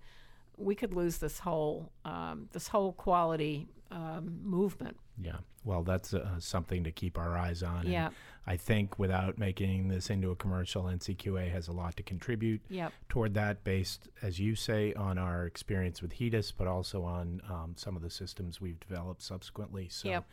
we 0.56 0.76
could 0.76 0.94
lose 0.94 1.18
this 1.18 1.40
whole 1.40 1.92
um, 2.06 2.48
this 2.52 2.68
whole 2.68 2.94
quality 2.94 3.68
um, 3.94 4.40
movement. 4.44 4.98
Yeah. 5.22 5.38
Well, 5.64 5.84
that's 5.84 6.14
uh, 6.14 6.40
something 6.40 6.84
to 6.84 6.92
keep 6.92 7.18
our 7.18 7.38
eyes 7.38 7.62
on. 7.64 7.82
and 7.82 7.90
Yeah. 7.90 8.10
I 8.46 8.58
think 8.58 8.98
without 9.00 9.38
making 9.38 9.88
this 9.88 10.10
into 10.10 10.32
a 10.32 10.36
commercial, 10.36 10.84
NCQA 10.86 11.50
has 11.52 11.68
a 11.68 11.72
lot 11.72 11.96
to 11.98 12.04
contribute 12.04 12.62
Yep. 12.70 12.92
toward 13.08 13.34
that, 13.36 13.64
based, 13.64 14.10
as 14.22 14.40
you 14.40 14.56
say, 14.56 14.94
on 14.96 15.18
our 15.18 15.46
experience 15.46 16.02
with 16.02 16.14
HEDIS, 16.14 16.52
but 16.58 16.68
also 16.68 17.04
on 17.04 17.42
um, 17.50 17.74
some 17.78 17.96
of 17.96 18.02
the 18.02 18.10
systems 18.10 18.60
we've 18.60 18.80
developed 18.80 19.22
subsequently. 19.22 19.88
So 19.90 20.10
Yep. 20.10 20.26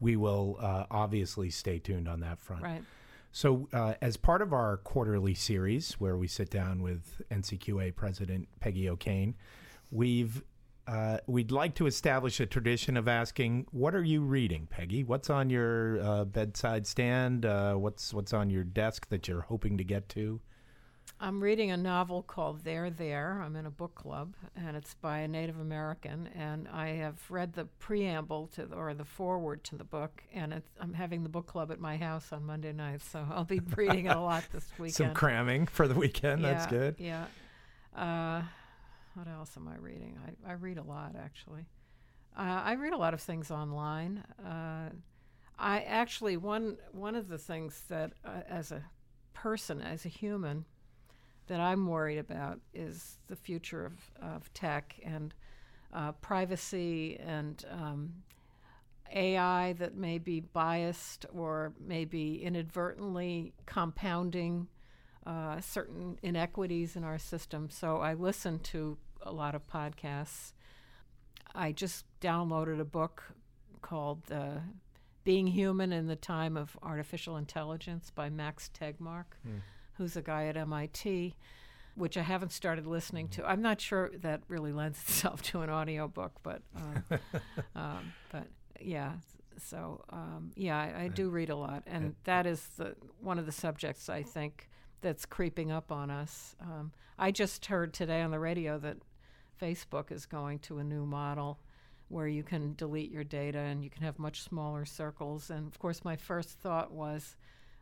we 0.00 0.16
will 0.16 0.56
uh, 0.60 0.86
obviously 0.90 1.50
stay 1.50 1.78
tuned 1.78 2.08
on 2.08 2.20
that 2.20 2.38
front. 2.38 2.62
Right. 2.62 2.82
So, 3.30 3.68
uh, 3.74 3.92
as 4.00 4.16
part 4.16 4.40
of 4.40 4.54
our 4.54 4.78
quarterly 4.78 5.34
series 5.34 5.92
where 6.00 6.16
we 6.16 6.26
sit 6.28 6.48
down 6.48 6.80
with 6.82 7.20
NCQA 7.30 7.94
President 7.94 8.48
Peggy 8.60 8.88
O'Kane, 8.88 9.34
we've 9.90 10.42
uh, 10.88 11.18
we'd 11.26 11.50
like 11.50 11.74
to 11.74 11.86
establish 11.86 12.40
a 12.40 12.46
tradition 12.46 12.96
of 12.96 13.06
asking, 13.06 13.66
"What 13.72 13.94
are 13.94 14.02
you 14.02 14.22
reading, 14.22 14.66
Peggy? 14.70 15.04
What's 15.04 15.28
on 15.28 15.50
your 15.50 16.00
uh, 16.00 16.24
bedside 16.24 16.86
stand? 16.86 17.44
Uh, 17.44 17.74
what's 17.74 18.14
what's 18.14 18.32
on 18.32 18.48
your 18.48 18.64
desk 18.64 19.08
that 19.10 19.28
you're 19.28 19.42
hoping 19.42 19.76
to 19.76 19.84
get 19.84 20.08
to?" 20.10 20.40
I'm 21.20 21.42
reading 21.42 21.70
a 21.70 21.76
novel 21.76 22.22
called 22.22 22.64
There 22.64 22.90
There. 22.90 23.42
I'm 23.44 23.56
in 23.56 23.66
a 23.66 23.70
book 23.70 23.94
club, 23.94 24.34
and 24.56 24.76
it's 24.76 24.94
by 24.94 25.18
a 25.18 25.28
Native 25.28 25.58
American. 25.58 26.28
And 26.34 26.68
I 26.68 26.88
have 26.88 27.18
read 27.28 27.52
the 27.52 27.64
preamble 27.64 28.46
to 28.54 28.66
the, 28.66 28.76
or 28.76 28.94
the 28.94 29.04
foreword 29.04 29.64
to 29.64 29.76
the 29.76 29.84
book, 29.84 30.22
and 30.32 30.52
it's, 30.52 30.70
I'm 30.80 30.94
having 30.94 31.22
the 31.22 31.28
book 31.28 31.46
club 31.46 31.72
at 31.72 31.80
my 31.80 31.96
house 31.96 32.32
on 32.32 32.46
Monday 32.46 32.72
night, 32.72 33.02
so 33.02 33.26
I'll 33.30 33.44
be 33.44 33.60
reading 33.76 34.06
it 34.06 34.16
a 34.16 34.20
lot 34.20 34.44
this 34.52 34.70
weekend. 34.78 34.94
Some 34.94 35.14
cramming 35.14 35.66
for 35.66 35.88
the 35.88 35.94
weekend. 35.94 36.44
That's 36.44 36.66
good. 36.66 36.96
Yeah. 36.98 37.26
Uh, 37.96 38.42
what 39.18 39.26
else 39.26 39.56
am 39.56 39.66
I 39.66 39.76
reading? 39.76 40.16
I, 40.24 40.50
I 40.50 40.54
read 40.54 40.78
a 40.78 40.82
lot, 40.82 41.16
actually. 41.18 41.66
Uh, 42.38 42.62
I 42.64 42.74
read 42.74 42.92
a 42.92 42.96
lot 42.96 43.14
of 43.14 43.20
things 43.20 43.50
online. 43.50 44.22
Uh, 44.44 44.90
I 45.58 45.80
actually 45.80 46.36
one 46.36 46.76
one 46.92 47.16
of 47.16 47.26
the 47.26 47.38
things 47.38 47.82
that, 47.88 48.12
uh, 48.24 48.42
as 48.48 48.70
a 48.70 48.84
person, 49.34 49.82
as 49.82 50.04
a 50.04 50.08
human, 50.08 50.66
that 51.48 51.58
I'm 51.58 51.88
worried 51.88 52.18
about 52.18 52.60
is 52.72 53.18
the 53.26 53.34
future 53.34 53.84
of, 53.84 53.94
of 54.22 54.54
tech 54.54 54.94
and 55.04 55.34
uh, 55.92 56.12
privacy 56.12 57.18
and 57.18 57.64
um, 57.72 58.12
AI 59.12 59.72
that 59.78 59.96
may 59.96 60.18
be 60.18 60.38
biased 60.38 61.26
or 61.34 61.72
maybe 61.80 62.40
inadvertently 62.40 63.52
compounding 63.66 64.68
uh, 65.26 65.60
certain 65.60 66.18
inequities 66.22 66.94
in 66.94 67.02
our 67.02 67.18
system. 67.18 67.68
So 67.68 67.96
I 67.96 68.14
listen 68.14 68.60
to 68.60 68.96
a 69.22 69.32
lot 69.32 69.54
of 69.54 69.66
podcasts. 69.66 70.52
I 71.54 71.72
just 71.72 72.04
downloaded 72.20 72.80
a 72.80 72.84
book 72.84 73.24
called 73.80 74.22
uh, 74.30 74.58
Being 75.24 75.46
Human 75.48 75.92
in 75.92 76.06
the 76.06 76.16
Time 76.16 76.56
of 76.56 76.76
Artificial 76.82 77.36
Intelligence 77.36 78.10
by 78.14 78.28
Max 78.30 78.70
Tegmark, 78.78 79.24
who's 79.94 80.16
a 80.16 80.22
guy 80.22 80.46
at 80.46 80.56
MIT, 80.56 81.34
which 81.94 82.16
I 82.16 82.22
haven't 82.22 82.52
started 82.52 82.86
listening 82.86 83.28
to. 83.30 83.44
I'm 83.48 83.62
not 83.62 83.80
sure 83.80 84.10
that 84.20 84.42
really 84.48 84.72
lends 84.72 85.00
itself 85.02 85.42
to 85.50 85.62
an 85.62 85.70
audiobook, 85.70 86.32
but 86.42 86.62
um, 86.76 87.04
um, 87.74 88.12
but 88.30 88.46
yeah. 88.80 89.12
So 89.58 90.04
um, 90.10 90.52
yeah, 90.54 90.78
I, 90.78 91.04
I 91.04 91.08
do 91.08 91.30
read 91.30 91.50
a 91.50 91.56
lot, 91.56 91.82
and 91.86 92.14
that 92.24 92.46
is 92.46 92.64
the 92.76 92.94
one 93.20 93.38
of 93.38 93.46
the 93.46 93.52
subjects 93.52 94.08
I 94.08 94.22
think 94.22 94.68
that's 95.00 95.26
creeping 95.26 95.72
up 95.72 95.90
on 95.90 96.10
us. 96.10 96.54
Um, 96.60 96.92
I 97.18 97.32
just 97.32 97.66
heard 97.66 97.92
today 97.92 98.22
on 98.22 98.30
the 98.30 98.38
radio 98.38 98.78
that 98.78 98.98
Facebook 99.60 100.10
is 100.12 100.26
going 100.26 100.58
to 100.60 100.78
a 100.78 100.84
new 100.84 101.04
model 101.06 101.58
where 102.08 102.26
you 102.28 102.42
can 102.42 102.74
delete 102.76 103.10
your 103.10 103.24
data 103.24 103.58
and 103.58 103.84
you 103.84 103.90
can 103.90 104.02
have 104.02 104.18
much 104.18 104.42
smaller 104.42 104.84
circles. 104.84 105.50
And 105.50 105.66
of 105.66 105.78
course, 105.78 106.04
my 106.04 106.16
first 106.16 106.50
thought 106.58 106.90
was, 106.92 107.36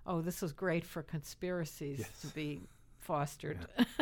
oh, 0.07 0.21
this 0.21 0.43
is 0.43 0.53
great 0.53 0.85
for 0.85 1.03
conspiracies 1.03 2.07
to 2.23 2.27
be 2.29 2.61
fostered. 2.99 3.59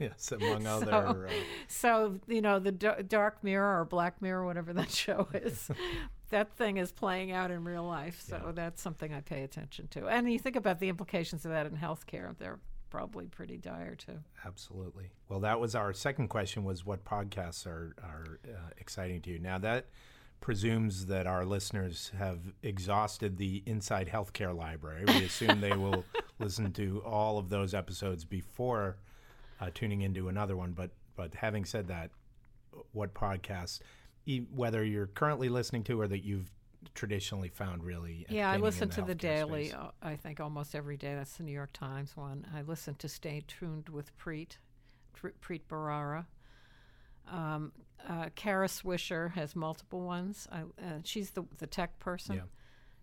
Yes, 0.00 0.30
among 0.30 0.62
So- 0.62 0.70
other. 0.90 1.26
Uh, 1.26 1.32
so, 1.66 2.20
you 2.28 2.40
know, 2.40 2.60
the 2.60 2.70
d- 2.70 3.02
Dark 3.08 3.42
Mirror 3.42 3.80
or 3.80 3.84
Black 3.84 4.22
Mirror, 4.22 4.44
whatever 4.46 4.72
that 4.74 4.90
show 4.92 5.26
is, 5.34 5.68
that 6.30 6.52
thing 6.56 6.76
is 6.76 6.92
playing 6.92 7.32
out 7.32 7.50
in 7.50 7.64
real 7.64 7.82
life. 7.82 8.22
So 8.24 8.40
Yeah. 8.46 8.52
that's 8.52 8.80
something 8.80 9.12
I 9.12 9.22
pay 9.22 9.42
attention 9.42 9.88
to. 9.88 10.06
And 10.06 10.30
you 10.32 10.38
think 10.38 10.54
about 10.54 10.78
the 10.78 10.88
implications 10.88 11.44
of 11.44 11.50
that 11.50 11.66
in 11.66 11.72
healthcare, 11.76 12.36
they're 12.38 12.60
probably 12.90 13.26
pretty 13.26 13.58
dire 13.58 13.94
too. 13.94 14.18
Absolutely. 14.44 15.10
Well, 15.28 15.40
that 15.40 15.60
was 15.60 15.74
our 15.74 15.92
second 15.92 16.28
question: 16.28 16.64
was 16.64 16.84
what 16.84 17.04
podcasts 17.04 17.66
are 17.66 17.94
are 18.02 18.38
uh, 18.44 18.70
exciting 18.78 19.20
to 19.22 19.30
you? 19.30 19.38
Now 19.38 19.58
that 19.58 19.86
presumes 20.40 21.06
that 21.06 21.26
our 21.26 21.44
listeners 21.44 22.12
have 22.16 22.38
exhausted 22.62 23.36
the 23.36 23.62
Inside 23.66 24.08
Healthcare 24.08 24.56
library. 24.56 25.04
We 25.06 25.24
assume 25.24 25.60
they 25.60 25.76
will 25.76 26.04
listen 26.38 26.72
to 26.74 27.02
all 27.04 27.38
of 27.38 27.48
those 27.48 27.74
episodes 27.74 28.24
before 28.24 28.98
uh, 29.60 29.70
tuning 29.74 30.02
into 30.02 30.28
another 30.28 30.56
one. 30.56 30.72
But 30.72 30.90
but 31.16 31.34
having 31.34 31.64
said 31.64 31.88
that, 31.88 32.10
what 32.92 33.14
podcasts, 33.14 33.80
e- 34.26 34.46
whether 34.54 34.84
you're 34.84 35.08
currently 35.08 35.48
listening 35.48 35.84
to 35.84 36.00
or 36.00 36.06
that 36.08 36.24
you've 36.24 36.50
traditionally 36.94 37.48
found 37.48 37.84
really 37.84 38.26
Yeah, 38.28 38.50
I 38.50 38.56
listen 38.56 38.88
to 38.90 39.02
the 39.02 39.14
Daily, 39.14 39.68
space? 39.68 39.78
uh, 39.78 39.90
I 40.02 40.16
think 40.16 40.40
almost 40.40 40.74
every 40.74 40.96
day. 40.96 41.14
That's 41.14 41.36
the 41.36 41.42
New 41.42 41.52
York 41.52 41.72
Times 41.72 42.16
one. 42.16 42.46
I 42.54 42.62
listen 42.62 42.94
to 42.96 43.08
Stay 43.08 43.42
Tuned 43.46 43.88
with 43.88 44.16
Preet, 44.18 44.58
Preet 45.42 45.62
Bharara. 45.68 46.26
Um, 47.30 47.72
uh, 48.08 48.26
Kara 48.34 48.68
Swisher 48.68 49.32
has 49.32 49.54
multiple 49.56 50.00
ones. 50.02 50.46
I, 50.50 50.60
uh, 50.60 50.98
she's 51.04 51.30
the, 51.30 51.42
the 51.58 51.66
tech 51.66 51.98
person. 51.98 52.36
Yeah. 52.36 52.42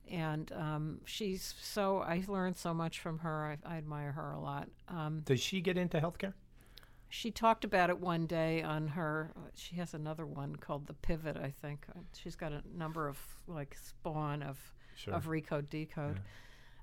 And 0.07 0.51
um, 0.53 1.01
she's 1.05 1.55
so, 1.61 1.99
I 1.99 2.23
learned 2.27 2.55
so 2.57 2.73
much 2.73 2.99
from 2.99 3.19
her. 3.19 3.57
I, 3.65 3.75
I 3.75 3.77
admire 3.77 4.11
her 4.11 4.31
a 4.31 4.39
lot. 4.39 4.69
Um, 4.87 5.21
Does 5.25 5.39
she 5.41 5.61
get 5.61 5.77
into 5.77 5.99
healthcare? 5.99 6.33
She 7.09 7.31
talked 7.31 7.63
about 7.63 7.89
it 7.89 7.99
one 7.99 8.25
day 8.25 8.61
on 8.61 8.89
her. 8.89 9.31
She 9.53 9.75
has 9.77 9.93
another 9.93 10.25
one 10.25 10.55
called 10.55 10.87
the 10.87 10.93
Pivot, 10.93 11.37
I 11.37 11.53
think. 11.61 11.85
She's 12.13 12.35
got 12.35 12.51
a 12.51 12.61
number 12.75 13.07
of 13.07 13.17
like 13.47 13.75
spawn 13.75 14.41
of 14.43 14.57
Sure. 14.97 15.13
of 15.13 15.25
Recode 15.25 15.69
Decode, 15.69 16.21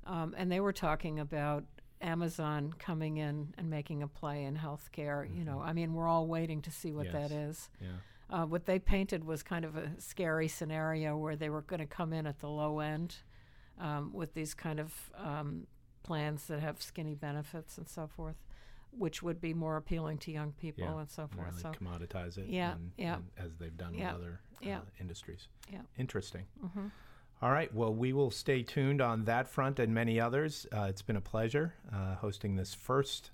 um, 0.07 0.35
and 0.37 0.53
they 0.53 0.61
were 0.61 0.73
talking 0.75 1.19
about 1.19 1.65
Amazon 2.03 2.75
coming 2.79 3.17
in 3.17 3.55
and 3.57 3.71
making 3.71 4.03
a 4.03 4.09
play 4.09 4.45
in 4.45 4.55
healthcare. 4.57 5.27
You 5.35 5.45
know, 5.45 5.61
I 5.61 5.73
mean, 5.73 5.95
we're 5.95 6.07
all 6.09 6.27
waiting 6.27 6.61
to 6.63 6.71
see 6.71 6.93
what 6.93 7.11
that 7.13 7.31
Mm-hmm. 7.31 7.39
Yes. 7.47 7.49
is. 7.57 7.71
Yeah. 7.81 7.89
Uh, 8.29 8.45
what 8.47 8.67
they 8.67 8.79
painted 8.79 9.25
was 9.25 9.43
kind 9.43 9.65
of 9.65 9.77
a 9.77 9.93
scary 9.99 10.49
scenario 10.49 11.17
where 11.17 11.37
they 11.37 11.49
were 11.49 11.63
going 11.63 11.81
to 11.81 11.87
come 11.87 12.13
in 12.13 12.27
at 12.27 12.39
the 12.41 12.49
low 12.49 12.81
end 12.81 13.17
um, 13.79 14.11
with 14.13 14.35
these 14.35 14.53
kind 14.55 14.79
of 14.81 14.93
um, 15.17 15.67
plans 16.03 16.47
that 16.49 16.61
have 16.61 16.83
skinny 16.83 17.15
benefits 17.15 17.79
and 17.79 17.89
so 17.89 18.07
forth, 18.07 18.37
which 18.97 19.23
would 19.23 19.41
be 19.41 19.55
more 19.55 19.77
appealing 19.77 20.19
to 20.19 20.31
young 20.33 20.53
people 20.53 20.85
Yeah, 20.85 20.99
and 21.01 21.11
so 21.11 21.27
forth. 21.27 21.59
So, 21.61 21.73
commoditize 21.73 22.39
it. 22.39 22.49
Yeah, 22.49 22.73
and- 22.73 22.93
yeah. 22.97 23.17
and 23.17 23.25
as 23.39 23.57
they've 23.57 23.77
done 23.77 23.95
Yeah, 23.95 24.13
with 24.15 24.23
other 24.23 24.41
yeah. 24.61 24.79
uh, 24.79 24.83
industries. 25.01 25.49
Yeah. 25.73 25.81
Interesting. 25.99 26.45
Mhm. 26.63 26.91
All 27.41 27.51
right. 27.51 27.73
Well, 27.75 27.93
we 27.95 28.13
will 28.13 28.31
stay 28.31 28.63
tuned 28.63 29.01
on 29.01 29.25
that 29.25 29.49
front 29.49 29.79
and 29.81 29.93
many 29.93 30.21
others. 30.21 30.67
Uh, 30.73 30.87
it's 30.89 31.03
been 31.03 31.17
a 31.17 31.21
pleasure 31.21 31.75
uh, 31.93 32.15
hosting 32.17 32.55
this 32.55 32.73
first 32.75 33.31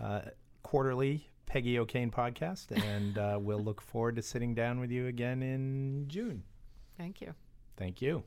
uh, 0.00 0.22
quarterly 0.62 1.30
Peggy 1.46 1.78
O'Kane 1.78 2.10
podcast, 2.10 2.70
and 2.84 3.16
uh, 3.16 3.38
we'll 3.40 3.60
look 3.62 3.80
forward 3.80 4.16
to 4.16 4.22
sitting 4.22 4.54
down 4.54 4.80
with 4.80 4.90
you 4.90 5.06
again 5.06 5.42
in 5.42 6.04
June. 6.08 6.42
thank 6.98 7.20
you. 7.20 7.32
Thank 7.76 8.02
you. 8.02 8.24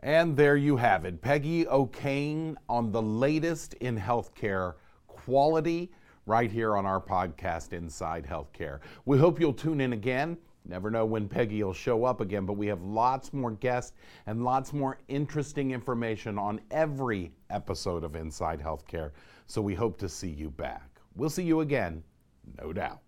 And 0.00 0.36
there 0.36 0.56
you 0.56 0.76
have 0.76 1.04
it. 1.04 1.20
Peggy 1.22 1.66
O'Kane 1.66 2.56
on 2.68 2.92
the 2.92 3.02
latest 3.02 3.74
in 3.74 3.98
healthcare 3.98 4.74
quality 5.08 5.90
right 6.28 6.52
here 6.52 6.76
on 6.76 6.84
our 6.84 7.00
podcast, 7.00 7.72
Inside 7.72 8.26
Healthcare. 8.26 8.80
We 9.06 9.16
hope 9.16 9.40
you'll 9.40 9.54
tune 9.54 9.80
in 9.80 9.94
again. 9.94 10.36
Never 10.66 10.90
know 10.90 11.06
when 11.06 11.26
Peggy 11.26 11.62
will 11.62 11.72
show 11.72 12.04
up 12.04 12.20
again, 12.20 12.44
but 12.44 12.52
we 12.52 12.66
have 12.66 12.82
lots 12.82 13.32
more 13.32 13.52
guests 13.52 13.94
and 14.26 14.44
lots 14.44 14.74
more 14.74 14.98
interesting 15.08 15.70
information 15.70 16.38
on 16.38 16.60
every 16.70 17.32
episode 17.48 18.04
of 18.04 18.14
Inside 18.14 18.60
Healthcare. 18.60 19.12
So 19.46 19.62
we 19.62 19.74
hope 19.74 19.96
to 20.00 20.08
see 20.08 20.28
you 20.28 20.50
back. 20.50 21.00
We'll 21.16 21.30
see 21.30 21.44
you 21.44 21.62
again, 21.62 22.04
no 22.60 22.74
doubt. 22.74 23.00